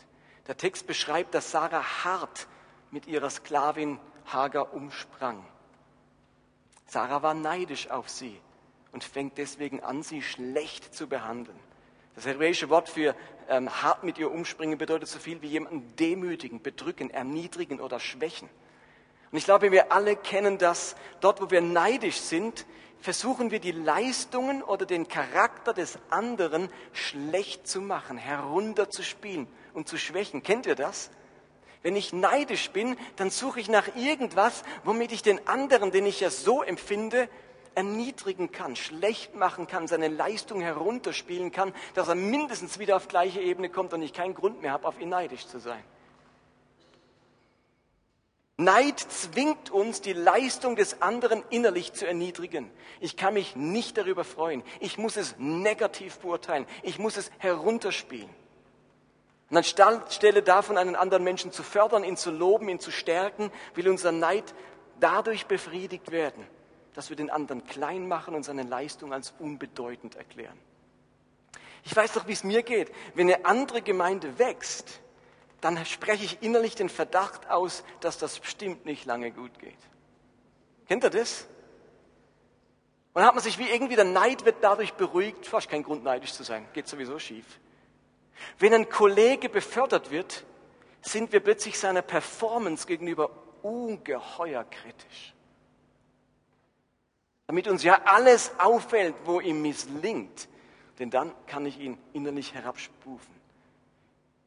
Der 0.48 0.58
Text 0.58 0.88
beschreibt, 0.88 1.34
dass 1.34 1.52
Sarah 1.52 2.04
hart 2.04 2.48
mit 2.92 3.08
ihrer 3.08 3.30
Sklavin 3.30 4.00
Hagar 4.26 4.74
umsprang. 4.74 5.46
Sarah 6.88 7.22
war 7.22 7.34
neidisch 7.34 7.90
auf 7.90 8.10
sie 8.10 8.40
und 8.92 9.04
fängt 9.04 9.38
deswegen 9.38 9.82
an, 9.82 10.04
sie 10.04 10.22
schlecht 10.22 10.94
zu 10.94 11.08
behandeln. 11.08 11.60
Das 12.16 12.26
hebräische 12.26 12.70
Wort 12.70 12.90
für 12.90 13.16
ähm, 13.48 13.70
hart 13.82 14.04
mit 14.04 14.18
ihr 14.18 14.32
umspringen 14.32 14.78
bedeutet 14.78 15.08
so 15.08 15.20
viel 15.20 15.42
wie 15.42 15.48
jemanden 15.48 15.96
demütigen, 15.96 16.62
bedrücken, 16.62 17.10
erniedrigen 17.10 17.80
oder 17.80 18.00
schwächen. 18.00 18.50
Und 19.32 19.38
ich 19.38 19.46
glaube, 19.46 19.72
wir 19.72 19.92
alle 19.92 20.16
kennen 20.16 20.58
das. 20.58 20.96
Dort, 21.22 21.42
wo 21.42 21.52
wir 21.52 21.62
neidisch 21.62 22.18
sind, 22.18 22.66
versuchen 23.02 23.52
wir 23.52 23.60
die 23.60 23.72
Leistungen 23.72 24.62
oder 24.62 24.86
den 24.86 25.08
Charakter 25.08 25.74
des 25.74 25.98
anderen 26.10 26.70
schlecht 26.94 27.68
zu 27.68 27.82
machen, 27.82 28.18
herunterzuspielen 28.18 29.48
und 29.74 29.88
zu 29.88 29.98
schwächen. 29.98 30.44
Kennt 30.44 30.66
ihr 30.66 30.76
das? 30.76 31.10
Wenn 31.82 31.96
ich 31.96 32.12
neidisch 32.12 32.72
bin, 32.72 32.98
dann 33.16 33.30
suche 33.30 33.60
ich 33.60 33.70
nach 33.70 33.96
irgendwas, 33.96 34.64
womit 34.84 35.14
ich 35.14 35.22
den 35.22 35.48
anderen, 35.48 35.92
den 35.92 36.06
ich 36.06 36.20
ja 36.20 36.30
so 36.30 36.62
empfinde, 36.62 37.30
erniedrigen 37.76 38.52
kann, 38.52 38.76
schlecht 38.76 39.36
machen 39.36 39.68
kann, 39.68 39.88
seine 39.88 40.10
Leistung 40.10 40.60
herunterspielen 40.60 41.52
kann, 41.52 41.74
dass 41.94 42.10
er 42.10 42.16
mindestens 42.16 42.80
wieder 42.80 42.98
auf 42.98 43.08
gleiche 43.08 43.40
Ebene 43.40 43.70
kommt 43.70 43.94
und 43.94 44.02
ich 44.02 44.12
keinen 44.12 44.34
Grund 44.34 44.62
mehr 44.62 44.72
habe, 44.72 44.88
auf 44.88 45.00
ihn 45.00 45.10
neidisch 45.10 45.48
zu 45.48 45.60
sein. 45.60 45.82
Neid 48.60 49.00
zwingt 49.00 49.72
uns, 49.72 50.02
die 50.02 50.12
Leistung 50.12 50.76
des 50.76 51.02
anderen 51.02 51.44
innerlich 51.50 51.94
zu 51.94 52.06
erniedrigen. 52.06 52.70
Ich 53.00 53.16
kann 53.16 53.36
mich 53.36 53.56
nicht 53.56 53.98
darüber 53.98 54.26
freuen. 54.26 54.64
Ich 54.82 54.98
muss 54.98 55.16
es 55.16 55.36
negativ 55.38 56.20
beurteilen. 56.20 56.66
Ich 56.84 57.00
muss 57.00 57.16
es 57.16 57.32
herunterspielen. 57.38 58.30
Und 59.50 59.80
anstelle 59.80 60.44
davon, 60.44 60.78
einen 60.78 60.98
anderen 60.98 61.24
Menschen 61.24 61.54
zu 61.54 61.64
fördern, 61.64 62.04
ihn 62.04 62.18
zu 62.18 62.32
loben, 62.32 62.68
ihn 62.68 62.82
zu 62.82 62.92
stärken, 62.92 63.50
will 63.76 63.88
unser 63.88 64.12
Neid 64.12 64.54
dadurch 65.00 65.46
befriedigt 65.46 66.12
werden, 66.12 66.46
dass 66.96 67.10
wir 67.10 67.16
den 67.16 67.30
anderen 67.30 67.66
klein 67.66 68.10
machen 68.10 68.36
und 68.36 68.44
seine 68.44 68.64
Leistung 68.64 69.14
als 69.14 69.34
unbedeutend 69.40 70.16
erklären. 70.16 70.60
Ich 71.86 71.96
weiß 71.96 72.12
doch, 72.12 72.28
wie 72.28 72.34
es 72.34 72.44
mir 72.44 72.62
geht. 72.62 72.92
Wenn 73.16 73.32
eine 73.32 73.46
andere 73.46 73.82
Gemeinde 73.82 74.38
wächst, 74.38 75.00
dann 75.62 75.86
spreche 75.86 76.24
ich 76.24 76.42
innerlich 76.42 76.76
den 76.76 76.90
Verdacht 76.90 77.50
aus, 77.50 77.84
dass 78.00 78.18
das 78.18 78.40
bestimmt 78.40 78.86
nicht 78.86 79.06
lange 79.06 79.32
gut 79.32 79.60
geht. 79.60 79.78
Kennt 80.88 81.04
ihr 81.04 81.10
das? 81.10 81.48
Und 83.14 83.22
dann 83.22 83.26
hat 83.26 83.36
man 83.36 83.44
sich 83.44 83.58
wie 83.58 83.70
irgendwie 83.70 83.96
der 83.96 84.06
Neid 84.06 84.46
wird 84.46 84.58
dadurch 84.62 84.94
beruhigt, 84.94 85.46
fast 85.46 85.70
kein 85.70 85.84
Grund 85.84 86.04
neidisch 86.04 86.34
zu 86.34 86.44
sein, 86.44 86.68
geht 86.74 86.88
sowieso 86.88 87.20
schief. 87.20 87.60
Wenn 88.58 88.74
ein 88.74 88.90
Kollege 88.90 89.50
befördert 89.50 90.12
wird, 90.12 90.46
sind 91.02 91.32
wir 91.32 91.40
plötzlich 91.40 91.78
seiner 91.78 92.02
Performance 92.02 92.88
gegenüber 92.88 93.32
ungeheuer 93.62 94.64
kritisch. 94.64 95.34
Damit 97.48 97.68
uns 97.68 97.84
ja 97.84 98.02
alles 98.06 98.52
auffällt, 98.60 99.16
wo 99.26 99.40
ihm 99.40 99.62
misslingt, 99.62 100.48
denn 101.00 101.10
dann 101.10 101.34
kann 101.48 101.66
ich 101.66 101.80
ihn 101.80 101.98
innerlich 102.14 102.54
herabstufen. 102.54 103.39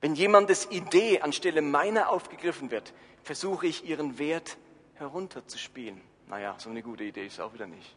Wenn 0.03 0.17
jemandes 0.17 0.69
Idee 0.69 1.21
anstelle 1.21 1.63
meiner 1.63 2.09
aufgegriffen 2.11 2.73
wird, 2.73 2.93
versuche 3.23 3.69
ich 3.69 3.85
ihren 3.85 4.19
Wert 4.19 4.59
herunterzuspielen. 4.95 6.01
Naja, 6.27 6.57
so 6.59 6.71
eine 6.71 6.83
gute 6.83 7.05
Idee 7.05 7.25
ist 7.25 7.41
auch 7.41 7.55
wieder 7.55 7.69
nicht. 7.69 7.97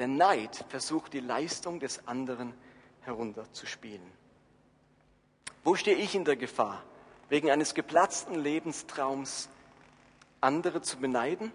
Der 0.00 0.08
Neid 0.08 0.64
versucht 0.68 1.12
die 1.12 1.20
Leistung 1.20 1.78
des 1.78 2.08
anderen 2.08 2.52
herunterzuspielen. 3.02 4.10
Wo 5.62 5.76
stehe 5.76 5.96
ich 5.96 6.16
in 6.16 6.24
der 6.24 6.34
Gefahr, 6.34 6.82
wegen 7.28 7.48
eines 7.48 7.74
geplatzten 7.74 8.34
Lebenstraums 8.34 9.48
andere 10.40 10.82
zu 10.82 10.96
beneiden 10.96 11.52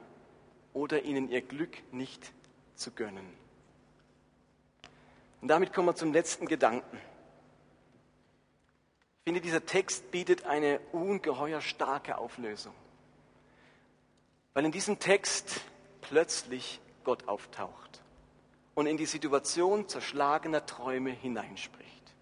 oder 0.74 1.04
ihnen 1.04 1.30
ihr 1.30 1.42
Glück 1.42 1.76
nicht 1.92 2.32
zu 2.76 2.92
gönnen? 2.92 3.28
Und 5.42 5.50
damit 5.50 5.74
kommen 5.74 5.90
wir 5.90 5.96
zum 5.96 6.14
letzten 6.14 6.46
Gedanken. 6.46 6.98
Ich 9.26 9.28
finde, 9.28 9.42
dieser 9.42 9.66
Text 9.66 10.12
bietet 10.12 10.46
eine 10.46 10.80
ungeheuer 10.92 11.60
starke 11.60 12.20
Auflösung. 12.20 12.76
Weil 14.54 14.66
in 14.66 14.72
diesem 14.72 15.00
Text 15.00 15.62
plötzlich 16.02 16.80
Gott 17.04 17.28
auftaucht 17.28 18.04
und 18.76 18.86
in 18.86 18.98
die 18.98 19.08
Situation 19.08 19.88
zerschlagener 19.88 20.68
Träume 20.68 21.10
hineinspricht. 21.10 22.14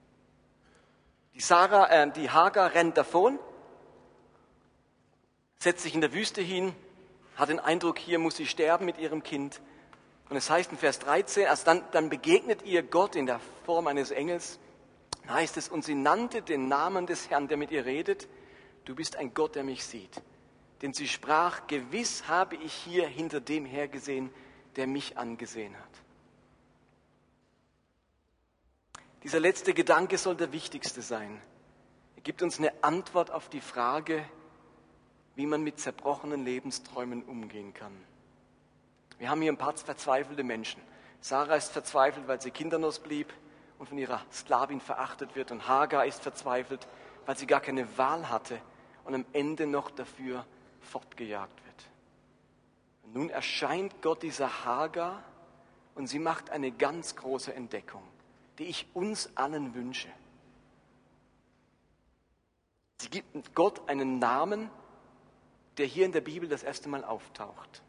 Die, 1.33 1.41
Sarah, 1.41 1.89
äh, 1.89 2.09
die 2.09 2.29
Hagar 2.29 2.73
rennt 2.73 2.95
davon, 2.95 3.37
setzt 5.59 5.83
sich 5.83 5.95
in 5.95 5.99
der 5.99 6.13
Wüste 6.13 6.41
hin, 6.41 6.73
hat 7.35 7.49
den 7.49 7.59
Eindruck, 7.59 7.99
hier 7.99 8.17
muss 8.17 8.37
sie 8.37 8.45
sterben 8.45 8.85
mit 8.85 8.97
ihrem 8.97 9.23
Kind. 9.23 9.59
Und 10.29 10.37
es 10.37 10.49
heißt 10.49 10.71
in 10.71 10.77
Vers 10.77 10.99
13, 10.99 11.43
erst 11.43 11.67
dann, 11.67 11.83
dann 11.91 12.09
begegnet 12.09 12.61
ihr 12.61 12.81
Gott 12.81 13.17
in 13.17 13.25
der 13.25 13.41
Form 13.65 13.87
eines 13.87 14.11
Engels 14.11 14.57
heißt 15.29 15.57
es, 15.57 15.69
und 15.69 15.83
sie 15.83 15.95
nannte 15.95 16.41
den 16.41 16.67
Namen 16.67 17.05
des 17.05 17.29
Herrn, 17.29 17.47
der 17.47 17.57
mit 17.57 17.71
ihr 17.71 17.86
redet, 17.86 18.27
du 18.86 18.95
bist 18.95 19.15
ein 19.15 19.33
Gott, 19.33 19.55
der 19.55 19.63
mich 19.63 19.86
sieht. 19.86 20.21
Denn 20.81 20.93
sie 20.93 21.07
sprach, 21.07 21.67
gewiss 21.67 22.27
habe 22.27 22.55
ich 22.57 22.73
hier 22.73 23.07
hinter 23.07 23.39
dem 23.39 23.65
hergesehen, 23.65 24.29
der 24.75 24.88
mich 24.88 25.17
angesehen 25.17 25.75
hat. 25.77 25.89
Dieser 29.23 29.39
letzte 29.39 29.73
Gedanke 29.73 30.17
soll 30.17 30.36
der 30.36 30.51
wichtigste 30.51 31.01
sein. 31.01 31.41
Er 32.17 32.21
gibt 32.23 32.41
uns 32.41 32.59
eine 32.59 32.73
Antwort 32.83 33.31
auf 33.31 33.47
die 33.47 33.62
Frage, 33.62 34.25
wie 35.36 35.45
man 35.45 35.63
mit 35.63 35.79
zerbrochenen 35.79 36.43
Lebensträumen 36.43 37.23
umgehen 37.23 37.73
kann. 37.73 37.93
Wir 39.19 39.29
haben 39.29 39.41
hier 39.41 39.53
ein 39.53 39.57
paar 39.57 39.77
verzweifelte 39.77 40.43
Menschen. 40.43 40.81
Sarah 41.21 41.55
ist 41.55 41.71
verzweifelt, 41.71 42.27
weil 42.27 42.41
sie 42.41 42.51
kinderlos 42.51 42.99
blieb 42.99 43.33
und 43.79 43.89
von 43.89 43.97
ihrer 43.97 44.21
Sklavin 44.31 44.81
verachtet 44.81 45.36
wird. 45.36 45.51
Und 45.51 45.67
Hagar 45.67 46.05
ist 46.05 46.21
verzweifelt, 46.21 46.88
weil 47.25 47.38
sie 47.38 47.47
gar 47.47 47.62
keine 47.62 47.97
Wahl 47.97 48.29
hatte 48.29 48.62
und 49.05 49.15
am 49.15 49.25
Ende 49.33 49.67
noch 49.67 49.91
dafür 49.91 50.45
fortgejagt 50.81 51.65
wird. 51.65 51.89
Und 53.03 53.15
nun 53.15 53.29
erscheint 53.29 54.01
Gott 54.01 54.23
dieser 54.23 54.65
Hagar 54.65 55.23
und 55.95 56.07
sie 56.07 56.19
macht 56.19 56.49
eine 56.49 56.71
ganz 56.71 57.15
große 57.15 57.53
Entdeckung, 57.53 58.03
die 58.57 58.65
ich 58.65 58.88
uns 58.93 59.29
allen 59.36 59.73
wünsche. 59.75 60.09
Sie 62.97 63.09
gibt 63.09 63.53
Gott 63.53 63.88
einen 63.89 64.19
Namen, 64.19 64.69
der 65.77 65.86
hier 65.86 66.05
in 66.05 66.12
der 66.12 66.21
Bibel 66.21 66.47
das 66.47 66.63
erste 66.63 66.88
Mal 66.88 67.03
auftaucht. 67.03 67.81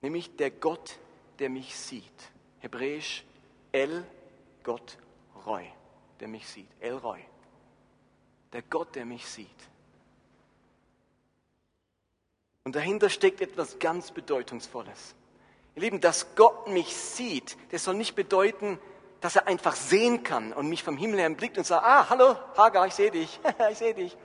Nämlich 0.00 0.34
der 0.36 0.50
Gott, 0.50 0.98
der 1.38 1.48
mich 1.48 1.76
sieht. 1.76 2.32
Hebräisch 2.58 3.24
El 3.72 4.04
Gott 4.62 4.98
Roy, 5.46 5.64
der 6.20 6.28
mich 6.28 6.46
sieht. 6.46 6.68
El 6.80 6.96
Roy. 6.96 7.24
Der 8.52 8.62
Gott, 8.62 8.94
der 8.94 9.06
mich 9.06 9.26
sieht. 9.26 9.48
Und 12.64 12.76
dahinter 12.76 13.08
steckt 13.08 13.40
etwas 13.40 13.78
ganz 13.78 14.12
Bedeutungsvolles. 14.12 15.14
Ihr 15.74 15.82
Lieben, 15.82 16.00
dass 16.00 16.34
Gott 16.36 16.68
mich 16.68 16.94
sieht, 16.94 17.56
das 17.70 17.84
soll 17.84 17.94
nicht 17.94 18.14
bedeuten, 18.14 18.78
dass 19.20 19.36
er 19.36 19.46
einfach 19.46 19.74
sehen 19.74 20.22
kann 20.22 20.52
und 20.52 20.68
mich 20.68 20.82
vom 20.82 20.96
Himmel 20.96 21.20
her 21.20 21.30
blickt 21.30 21.56
und 21.56 21.64
sagt, 21.64 21.84
ah, 21.84 22.08
hallo, 22.10 22.36
Hagar, 22.56 22.86
ich 22.86 22.94
sehe 22.94 23.10
dich, 23.10 23.40
ich 23.70 23.78
sehe 23.78 23.94
dich. 23.94 24.16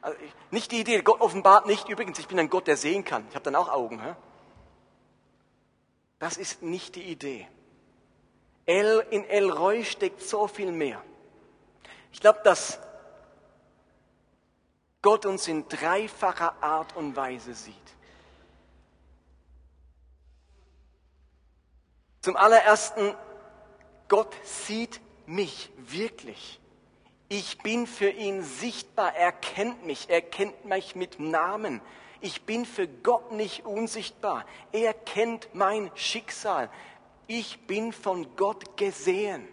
Also, 0.00 0.16
nicht 0.50 0.70
die 0.70 0.80
Idee, 0.80 1.02
Gott 1.02 1.20
offenbart 1.20 1.66
nicht, 1.66 1.88
übrigens, 1.88 2.18
ich 2.18 2.28
bin 2.28 2.38
ein 2.38 2.50
Gott, 2.50 2.66
der 2.66 2.76
sehen 2.76 3.04
kann. 3.04 3.26
Ich 3.28 3.34
habe 3.34 3.44
dann 3.44 3.56
auch 3.56 3.68
Augen. 3.68 4.00
Hä? 4.00 4.14
Das 6.18 6.36
ist 6.36 6.62
nicht 6.62 6.94
die 6.94 7.02
Idee. 7.02 7.48
El, 8.66 9.06
in 9.10 9.24
El 9.28 9.50
Roy 9.50 9.84
steckt 9.84 10.20
so 10.20 10.48
viel 10.48 10.72
mehr. 10.72 11.02
Ich 12.12 12.20
glaube, 12.20 12.40
dass 12.42 12.80
Gott 15.02 15.24
uns 15.24 15.46
in 15.46 15.68
dreifacher 15.68 16.60
Art 16.60 16.96
und 16.96 17.14
Weise 17.14 17.54
sieht. 17.54 17.74
Zum 22.22 22.36
allerersten, 22.36 23.14
Gott 24.08 24.34
sieht 24.42 25.00
mich 25.26 25.70
wirklich. 25.76 26.58
Ich 27.28 27.58
bin 27.58 27.86
für 27.86 28.10
ihn 28.10 28.42
sichtbar. 28.42 29.14
Er 29.14 29.30
kennt 29.30 29.86
mich. 29.86 30.10
Er 30.10 30.22
kennt 30.22 30.64
mich 30.64 30.96
mit 30.96 31.20
Namen. 31.20 31.80
Ich 32.20 32.42
bin 32.42 32.66
für 32.66 32.88
Gott 32.88 33.30
nicht 33.30 33.64
unsichtbar. 33.64 34.44
Er 34.72 34.92
kennt 34.92 35.48
mein 35.54 35.90
Schicksal 35.94 36.68
ich 37.26 37.66
bin 37.66 37.92
von 37.92 38.36
Gott 38.36 38.76
gesehen. 38.76 39.48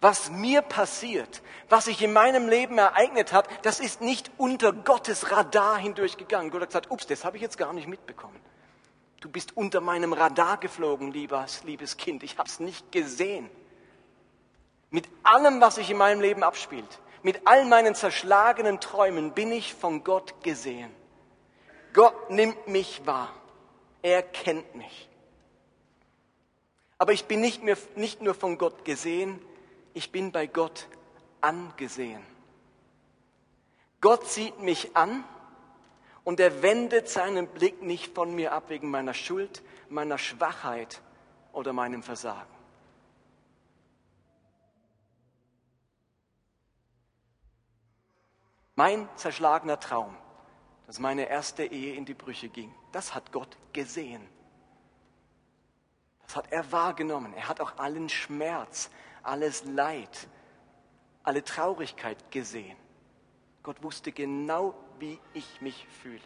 Was 0.00 0.30
mir 0.30 0.62
passiert, 0.62 1.42
was 1.68 1.84
sich 1.84 2.00
in 2.02 2.12
meinem 2.12 2.48
Leben 2.48 2.78
ereignet 2.78 3.32
hat, 3.34 3.48
das 3.66 3.80
ist 3.80 4.00
nicht 4.00 4.30
unter 4.38 4.72
Gottes 4.72 5.30
Radar 5.30 5.76
hindurchgegangen. 5.76 6.50
Gott 6.50 6.62
hat 6.62 6.68
gesagt, 6.70 6.90
ups, 6.90 7.06
das 7.06 7.24
habe 7.24 7.36
ich 7.36 7.42
jetzt 7.42 7.58
gar 7.58 7.72
nicht 7.74 7.86
mitbekommen. 7.86 8.40
Du 9.20 9.28
bist 9.28 9.54
unter 9.54 9.82
meinem 9.82 10.14
Radar 10.14 10.56
geflogen, 10.56 11.12
liebes, 11.12 11.62
liebes 11.64 11.98
Kind. 11.98 12.22
Ich 12.22 12.38
habe 12.38 12.48
es 12.48 12.60
nicht 12.60 12.90
gesehen. 12.90 13.50
Mit 14.88 15.06
allem, 15.22 15.60
was 15.60 15.74
sich 15.74 15.90
in 15.90 15.98
meinem 15.98 16.22
Leben 16.22 16.42
abspielt, 16.42 16.98
mit 17.22 17.46
all 17.46 17.66
meinen 17.66 17.94
zerschlagenen 17.94 18.80
Träumen 18.80 19.32
bin 19.32 19.52
ich 19.52 19.74
von 19.74 20.02
Gott 20.02 20.42
gesehen. 20.42 20.90
Gott 21.92 22.30
nimmt 22.30 22.66
mich 22.68 23.04
wahr. 23.04 23.34
Er 24.00 24.22
kennt 24.22 24.74
mich. 24.74 25.09
Aber 27.00 27.14
ich 27.14 27.24
bin 27.24 27.40
nicht, 27.40 27.62
mehr, 27.62 27.78
nicht 27.96 28.20
nur 28.20 28.34
von 28.34 28.58
Gott 28.58 28.84
gesehen, 28.84 29.40
ich 29.94 30.12
bin 30.12 30.32
bei 30.32 30.46
Gott 30.46 30.86
angesehen. 31.40 32.22
Gott 34.02 34.26
sieht 34.26 34.60
mich 34.60 34.94
an 34.94 35.24
und 36.24 36.40
er 36.40 36.60
wendet 36.60 37.08
seinen 37.08 37.46
Blick 37.46 37.80
nicht 37.80 38.14
von 38.14 38.34
mir 38.34 38.52
ab 38.52 38.64
wegen 38.68 38.90
meiner 38.90 39.14
Schuld, 39.14 39.62
meiner 39.88 40.18
Schwachheit 40.18 41.00
oder 41.54 41.72
meinem 41.72 42.02
Versagen. 42.02 42.54
Mein 48.74 49.08
zerschlagener 49.16 49.80
Traum, 49.80 50.14
dass 50.86 50.98
meine 50.98 51.30
erste 51.30 51.64
Ehe 51.64 51.94
in 51.94 52.04
die 52.04 52.12
Brüche 52.12 52.50
ging, 52.50 52.74
das 52.92 53.14
hat 53.14 53.32
Gott 53.32 53.56
gesehen. 53.72 54.28
Das 56.30 56.36
hat 56.36 56.52
er 56.52 56.70
wahrgenommen. 56.70 57.34
Er 57.34 57.48
hat 57.48 57.60
auch 57.60 57.76
allen 57.78 58.08
Schmerz, 58.08 58.88
alles 59.24 59.64
Leid, 59.64 60.28
alle 61.24 61.42
Traurigkeit 61.42 62.30
gesehen. 62.30 62.76
Gott 63.64 63.82
wusste 63.82 64.12
genau, 64.12 64.76
wie 65.00 65.18
ich 65.34 65.60
mich 65.60 65.88
fühle. 66.00 66.20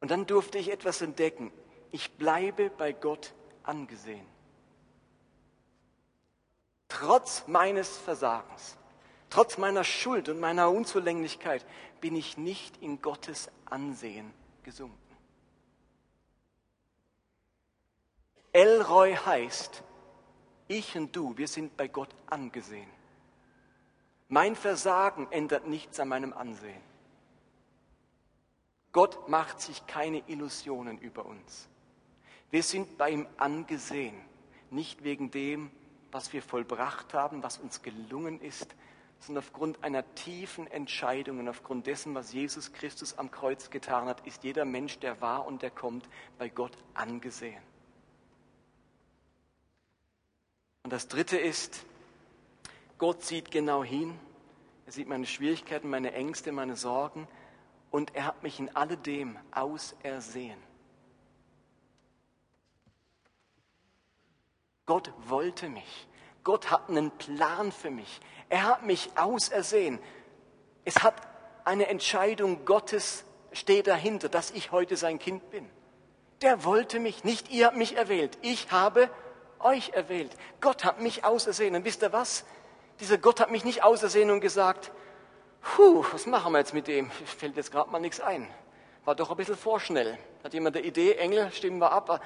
Und 0.00 0.10
dann 0.10 0.26
durfte 0.26 0.58
ich 0.58 0.70
etwas 0.70 1.00
entdecken. 1.00 1.50
Ich 1.90 2.12
bleibe 2.12 2.68
bei 2.68 2.92
Gott 2.92 3.32
angesehen. 3.62 4.26
Trotz 6.88 7.44
meines 7.46 7.96
Versagens, 7.96 8.76
trotz 9.30 9.56
meiner 9.56 9.84
Schuld 9.84 10.28
und 10.28 10.38
meiner 10.38 10.70
Unzulänglichkeit 10.70 11.64
bin 12.02 12.14
ich 12.14 12.36
nicht 12.36 12.76
in 12.82 13.00
Gottes 13.00 13.50
Ansehen 13.64 14.34
gesunken. 14.64 15.11
Elroy 18.52 19.14
heißt, 19.14 19.82
ich 20.68 20.96
und 20.96 21.16
du, 21.16 21.36
wir 21.38 21.48
sind 21.48 21.76
bei 21.76 21.88
Gott 21.88 22.10
angesehen. 22.26 22.88
Mein 24.28 24.56
Versagen 24.56 25.26
ändert 25.30 25.66
nichts 25.66 25.98
an 26.00 26.08
meinem 26.08 26.32
Ansehen. 26.32 26.82
Gott 28.92 29.28
macht 29.28 29.60
sich 29.60 29.86
keine 29.86 30.22
Illusionen 30.26 30.98
über 30.98 31.24
uns. 31.24 31.68
Wir 32.50 32.62
sind 32.62 32.98
bei 32.98 33.10
ihm 33.10 33.26
angesehen, 33.38 34.20
nicht 34.70 35.02
wegen 35.02 35.30
dem, 35.30 35.70
was 36.10 36.34
wir 36.34 36.42
vollbracht 36.42 37.14
haben, 37.14 37.42
was 37.42 37.56
uns 37.56 37.80
gelungen 37.80 38.38
ist, 38.42 38.74
sondern 39.18 39.44
aufgrund 39.44 39.82
einer 39.82 40.14
tiefen 40.14 40.66
Entscheidung 40.66 41.38
und 41.38 41.48
aufgrund 41.48 41.86
dessen, 41.86 42.14
was 42.14 42.34
Jesus 42.34 42.72
Christus 42.74 43.16
am 43.16 43.30
Kreuz 43.30 43.70
getan 43.70 44.06
hat, 44.06 44.26
ist 44.26 44.44
jeder 44.44 44.66
Mensch, 44.66 44.98
der 44.98 45.22
war 45.22 45.46
und 45.46 45.62
der 45.62 45.70
kommt, 45.70 46.06
bei 46.38 46.50
Gott 46.50 46.76
angesehen. 46.92 47.62
Und 50.82 50.92
das 50.92 51.08
Dritte 51.08 51.38
ist, 51.38 51.84
Gott 52.98 53.22
sieht 53.22 53.50
genau 53.50 53.84
hin. 53.84 54.18
Er 54.86 54.92
sieht 54.92 55.08
meine 55.08 55.26
Schwierigkeiten, 55.26 55.88
meine 55.88 56.12
Ängste, 56.12 56.52
meine 56.52 56.76
Sorgen. 56.76 57.28
Und 57.90 58.14
er 58.14 58.26
hat 58.26 58.42
mich 58.42 58.58
in 58.58 58.74
alledem 58.74 59.38
ausersehen. 59.52 60.58
Gott 64.86 65.12
wollte 65.26 65.68
mich. 65.68 66.08
Gott 66.44 66.70
hat 66.70 66.88
einen 66.88 67.10
Plan 67.12 67.70
für 67.70 67.90
mich. 67.90 68.20
Er 68.48 68.64
hat 68.64 68.84
mich 68.84 69.10
ausersehen. 69.16 70.00
Es 70.84 71.02
hat 71.02 71.14
eine 71.64 71.86
Entscheidung 71.86 72.64
Gottes 72.64 73.24
steht 73.52 73.86
dahinter, 73.86 74.28
dass 74.28 74.50
ich 74.50 74.72
heute 74.72 74.96
sein 74.96 75.18
Kind 75.18 75.50
bin. 75.50 75.68
Der 76.40 76.64
wollte 76.64 76.98
mich, 76.98 77.22
nicht 77.22 77.50
ihr 77.50 77.66
habt 77.66 77.76
mich 77.76 77.96
erwählt. 77.96 78.36
Ich 78.42 78.72
habe 78.72 79.08
euch 79.64 79.90
erwählt. 79.90 80.36
Gott 80.60 80.84
hat 80.84 81.00
mich 81.00 81.24
ausersehen. 81.24 81.74
Und 81.74 81.84
wisst 81.84 82.02
ihr 82.02 82.12
was? 82.12 82.44
Dieser 83.00 83.18
Gott 83.18 83.40
hat 83.40 83.50
mich 83.50 83.64
nicht 83.64 83.82
ausersehen 83.82 84.30
und 84.30 84.40
gesagt, 84.40 84.92
Puh, 85.62 86.04
was 86.12 86.26
machen 86.26 86.52
wir 86.52 86.58
jetzt 86.58 86.74
mit 86.74 86.88
dem? 86.88 87.10
Fällt 87.10 87.56
jetzt 87.56 87.70
gerade 87.70 87.90
mal 87.90 88.00
nichts 88.00 88.20
ein. 88.20 88.48
War 89.04 89.14
doch 89.14 89.30
ein 89.30 89.36
bisschen 89.36 89.56
vorschnell. 89.56 90.18
Hat 90.44 90.54
jemand 90.54 90.76
eine 90.76 90.84
Idee? 90.84 91.14
Engel, 91.14 91.50
stimmen 91.52 91.78
wir 91.78 91.92
ab. 91.92 92.20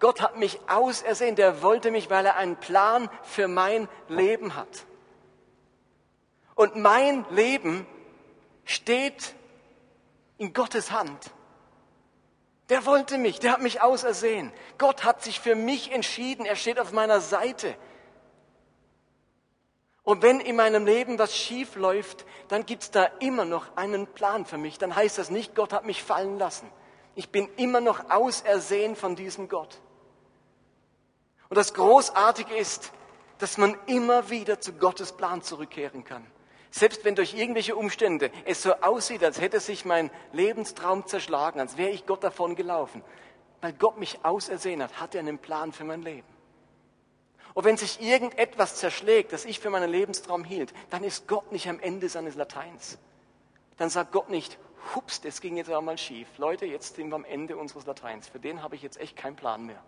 Gott 0.00 0.20
hat 0.20 0.38
mich 0.38 0.58
ausersehen. 0.68 1.36
Der 1.36 1.62
wollte 1.62 1.90
mich, 1.90 2.10
weil 2.10 2.26
er 2.26 2.36
einen 2.36 2.56
Plan 2.56 3.08
für 3.22 3.48
mein 3.48 3.88
Leben 4.08 4.56
hat. 4.56 4.86
Und 6.54 6.76
mein 6.76 7.24
Leben 7.30 7.86
steht 8.64 9.34
in 10.38 10.52
Gottes 10.52 10.90
Hand. 10.90 11.30
Der 12.70 12.86
wollte 12.86 13.18
mich, 13.18 13.40
der 13.40 13.52
hat 13.52 13.60
mich 13.60 13.82
ausersehen. 13.82 14.52
Gott 14.78 15.04
hat 15.04 15.22
sich 15.22 15.40
für 15.40 15.56
mich 15.56 15.92
entschieden. 15.92 16.46
Er 16.46 16.56
steht 16.56 16.78
auf 16.78 16.92
meiner 16.92 17.20
Seite. 17.20 17.76
Und 20.04 20.22
wenn 20.22 20.40
in 20.40 20.56
meinem 20.56 20.86
Leben 20.86 21.18
was 21.18 21.36
schief 21.36 21.74
läuft, 21.74 22.24
dann 22.48 22.64
gibt 22.64 22.84
es 22.84 22.90
da 22.90 23.04
immer 23.18 23.44
noch 23.44 23.76
einen 23.76 24.06
Plan 24.06 24.46
für 24.46 24.56
mich. 24.56 24.78
Dann 24.78 24.94
heißt 24.94 25.18
das 25.18 25.30
nicht, 25.30 25.54
Gott 25.54 25.72
hat 25.72 25.84
mich 25.84 26.02
fallen 26.02 26.38
lassen. 26.38 26.70
Ich 27.16 27.30
bin 27.30 27.48
immer 27.56 27.80
noch 27.80 28.08
ausersehen 28.08 28.94
von 28.94 29.16
diesem 29.16 29.48
Gott. 29.48 29.80
Und 31.48 31.56
das 31.56 31.74
Großartige 31.74 32.54
ist, 32.54 32.92
dass 33.38 33.58
man 33.58 33.76
immer 33.86 34.30
wieder 34.30 34.60
zu 34.60 34.72
Gottes 34.74 35.12
Plan 35.12 35.42
zurückkehren 35.42 36.04
kann. 36.04 36.24
Selbst 36.70 37.04
wenn 37.04 37.16
durch 37.16 37.34
irgendwelche 37.34 37.74
Umstände 37.74 38.30
es 38.44 38.62
so 38.62 38.74
aussieht, 38.74 39.24
als 39.24 39.40
hätte 39.40 39.58
sich 39.60 39.84
mein 39.84 40.10
Lebenstraum 40.32 41.06
zerschlagen, 41.06 41.60
als 41.60 41.76
wäre 41.76 41.90
ich 41.90 42.06
Gott 42.06 42.22
davon 42.22 42.54
gelaufen. 42.54 43.02
Weil 43.60 43.72
Gott 43.72 43.98
mich 43.98 44.24
ausersehen 44.24 44.82
hat, 44.82 45.00
hat 45.00 45.14
er 45.14 45.20
einen 45.20 45.38
Plan 45.38 45.72
für 45.72 45.84
mein 45.84 46.02
Leben. 46.02 46.26
Und 47.54 47.64
wenn 47.64 47.76
sich 47.76 48.00
irgendetwas 48.00 48.76
zerschlägt, 48.76 49.32
das 49.32 49.44
ich 49.44 49.58
für 49.58 49.70
meinen 49.70 49.90
Lebenstraum 49.90 50.44
hielt, 50.44 50.72
dann 50.90 51.02
ist 51.02 51.26
Gott 51.26 51.50
nicht 51.50 51.68
am 51.68 51.80
Ende 51.80 52.08
seines 52.08 52.36
Lateins. 52.36 52.98
Dann 53.76 53.90
sagt 53.90 54.12
Gott 54.12 54.30
nicht, 54.30 54.56
hups, 54.94 55.20
das 55.20 55.40
ging 55.40 55.56
jetzt 55.56 55.70
einmal 55.70 55.98
schief. 55.98 56.28
Leute, 56.38 56.66
jetzt 56.66 56.94
sind 56.96 57.08
wir 57.08 57.16
am 57.16 57.24
Ende 57.24 57.56
unseres 57.56 57.86
Lateins. 57.86 58.28
Für 58.28 58.38
den 58.38 58.62
habe 58.62 58.76
ich 58.76 58.82
jetzt 58.82 59.00
echt 59.00 59.16
keinen 59.16 59.36
Plan 59.36 59.66
mehr. 59.66 59.82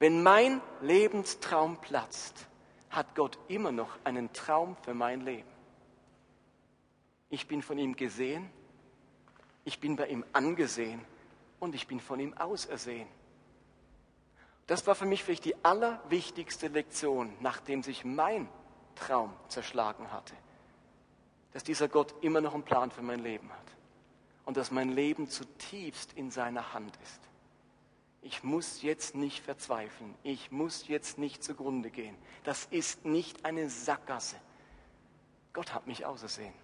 Wenn 0.00 0.22
mein 0.22 0.60
Lebenstraum 0.80 1.80
platzt, 1.80 2.46
hat 2.94 3.14
Gott 3.14 3.38
immer 3.48 3.72
noch 3.72 3.98
einen 4.04 4.32
Traum 4.32 4.76
für 4.82 4.94
mein 4.94 5.20
Leben. 5.20 5.48
Ich 7.30 7.48
bin 7.48 7.62
von 7.62 7.78
ihm 7.78 7.96
gesehen, 7.96 8.48
ich 9.64 9.80
bin 9.80 9.96
bei 9.96 10.08
ihm 10.08 10.24
angesehen 10.32 11.00
und 11.58 11.74
ich 11.74 11.86
bin 11.86 12.00
von 12.00 12.20
ihm 12.20 12.34
ausersehen. 12.34 13.08
Das 14.66 14.86
war 14.86 14.94
für 14.94 15.04
mich 15.04 15.24
vielleicht 15.24 15.44
die 15.44 15.64
allerwichtigste 15.64 16.68
Lektion, 16.68 17.32
nachdem 17.40 17.82
sich 17.82 18.04
mein 18.04 18.48
Traum 18.94 19.34
zerschlagen 19.48 20.10
hatte. 20.10 20.34
Dass 21.52 21.64
dieser 21.64 21.88
Gott 21.88 22.14
immer 22.22 22.40
noch 22.40 22.54
einen 22.54 22.62
Plan 22.62 22.90
für 22.90 23.02
mein 23.02 23.20
Leben 23.20 23.50
hat. 23.50 23.58
Und 24.44 24.56
dass 24.56 24.70
mein 24.70 24.90
Leben 24.90 25.28
zutiefst 25.28 26.12
in 26.14 26.30
seiner 26.30 26.72
Hand 26.72 26.96
ist. 27.02 27.20
Ich 28.24 28.42
muss 28.42 28.80
jetzt 28.80 29.14
nicht 29.14 29.44
verzweifeln. 29.44 30.14
Ich 30.22 30.50
muss 30.50 30.88
jetzt 30.88 31.18
nicht 31.18 31.44
zugrunde 31.44 31.90
gehen. 31.90 32.16
Das 32.42 32.64
ist 32.70 33.04
nicht 33.04 33.44
eine 33.44 33.68
Sackgasse. 33.68 34.36
Gott 35.52 35.74
hat 35.74 35.86
mich 35.86 36.06
ausersehen. 36.06 36.54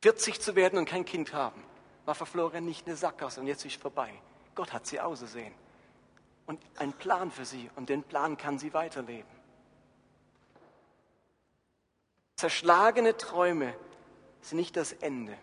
40 0.00 0.40
zu 0.40 0.56
werden 0.56 0.78
und 0.78 0.86
kein 0.86 1.04
Kind 1.04 1.34
haben 1.34 1.62
war 2.06 2.14
für 2.14 2.26
Florian 2.26 2.64
nicht 2.64 2.86
eine 2.86 2.96
Sackgasse 2.96 3.40
und 3.40 3.46
jetzt 3.46 3.64
ist 3.66 3.80
vorbei. 3.80 4.10
Gott 4.54 4.72
hat 4.72 4.86
sie 4.86 4.98
ausersehen. 4.98 5.54
Und 6.46 6.60
ein 6.78 6.94
Plan 6.94 7.30
für 7.30 7.44
sie 7.44 7.70
und 7.76 7.90
den 7.90 8.02
Plan 8.02 8.36
kann 8.38 8.58
sie 8.58 8.72
weiterleben. 8.74 9.30
Zerschlagene 12.36 13.16
Träume 13.16 13.76
sind 14.40 14.58
nicht 14.58 14.76
das 14.76 14.94
Ende. 14.94 15.36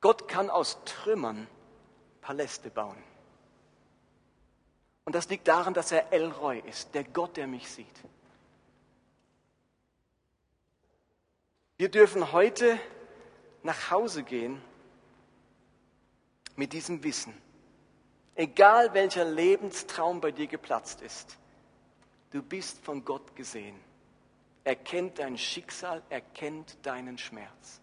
Gott 0.00 0.28
kann 0.28 0.50
aus 0.50 0.78
Trümmern 0.84 1.46
Paläste 2.20 2.70
bauen. 2.70 3.02
Und 5.04 5.14
das 5.14 5.28
liegt 5.28 5.48
daran, 5.48 5.74
dass 5.74 5.92
er 5.92 6.12
Elroy 6.12 6.60
ist, 6.60 6.94
der 6.94 7.04
Gott, 7.04 7.36
der 7.36 7.46
mich 7.46 7.70
sieht. 7.70 7.86
Wir 11.76 11.88
dürfen 11.88 12.32
heute 12.32 12.78
nach 13.62 13.90
Hause 13.90 14.22
gehen 14.22 14.62
mit 16.56 16.72
diesem 16.72 17.02
Wissen. 17.02 17.34
Egal 18.34 18.94
welcher 18.94 19.24
Lebenstraum 19.24 20.20
bei 20.20 20.30
dir 20.30 20.46
geplatzt 20.46 21.00
ist, 21.00 21.36
du 22.30 22.42
bist 22.42 22.78
von 22.84 23.04
Gott 23.04 23.34
gesehen. 23.34 23.78
Er 24.62 24.76
kennt 24.76 25.18
dein 25.18 25.36
Schicksal, 25.36 26.02
er 26.10 26.20
kennt 26.20 26.76
deinen 26.86 27.18
Schmerz. 27.18 27.80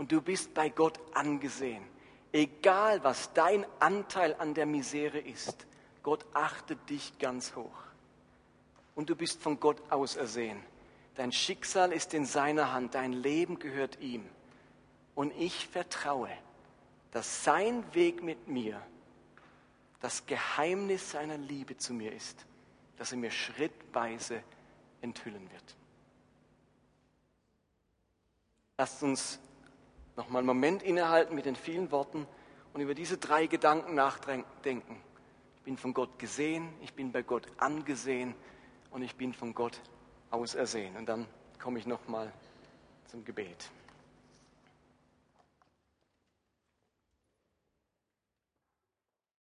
Und 0.00 0.12
du 0.12 0.22
bist 0.22 0.54
bei 0.54 0.70
Gott 0.70 0.98
angesehen. 1.12 1.84
Egal 2.32 3.04
was 3.04 3.34
dein 3.34 3.66
Anteil 3.80 4.34
an 4.38 4.54
der 4.54 4.64
Misere 4.64 5.18
ist, 5.18 5.66
Gott 6.02 6.24
achtet 6.32 6.88
dich 6.88 7.18
ganz 7.18 7.54
hoch. 7.54 7.76
Und 8.94 9.10
du 9.10 9.14
bist 9.14 9.42
von 9.42 9.60
Gott 9.60 9.76
ausersehen. 9.90 10.58
Dein 11.16 11.32
Schicksal 11.32 11.92
ist 11.92 12.14
in 12.14 12.24
seiner 12.24 12.72
Hand, 12.72 12.94
dein 12.94 13.12
Leben 13.12 13.58
gehört 13.58 14.00
ihm. 14.00 14.24
Und 15.14 15.34
ich 15.36 15.68
vertraue, 15.68 16.30
dass 17.10 17.44
sein 17.44 17.84
Weg 17.92 18.22
mit 18.22 18.48
mir 18.48 18.80
das 20.00 20.24
Geheimnis 20.24 21.10
seiner 21.10 21.36
Liebe 21.36 21.76
zu 21.76 21.92
mir 21.92 22.14
ist, 22.14 22.46
das 22.96 23.12
er 23.12 23.18
mir 23.18 23.30
schrittweise 23.30 24.42
enthüllen 25.02 25.50
wird. 25.50 25.76
Lasst 28.78 29.02
uns 29.02 29.38
noch 30.20 30.28
mal 30.28 30.40
einen 30.40 30.48
Moment 30.48 30.82
innehalten 30.82 31.34
mit 31.34 31.46
den 31.46 31.56
vielen 31.56 31.90
Worten 31.90 32.26
und 32.74 32.82
über 32.82 32.94
diese 32.94 33.16
drei 33.16 33.46
Gedanken 33.46 33.94
nachdenken. 33.94 35.00
Ich 35.56 35.62
bin 35.62 35.78
von 35.78 35.94
Gott 35.94 36.18
gesehen, 36.18 36.68
ich 36.82 36.92
bin 36.92 37.10
bei 37.10 37.22
Gott 37.22 37.46
angesehen 37.56 38.34
und 38.90 39.00
ich 39.00 39.16
bin 39.16 39.32
von 39.32 39.54
Gott 39.54 39.80
ausersehen. 40.30 40.94
Und 40.98 41.08
dann 41.08 41.24
komme 41.58 41.78
ich 41.78 41.86
noch 41.86 42.06
mal 42.06 42.30
zum 43.06 43.24
Gebet. 43.24 43.70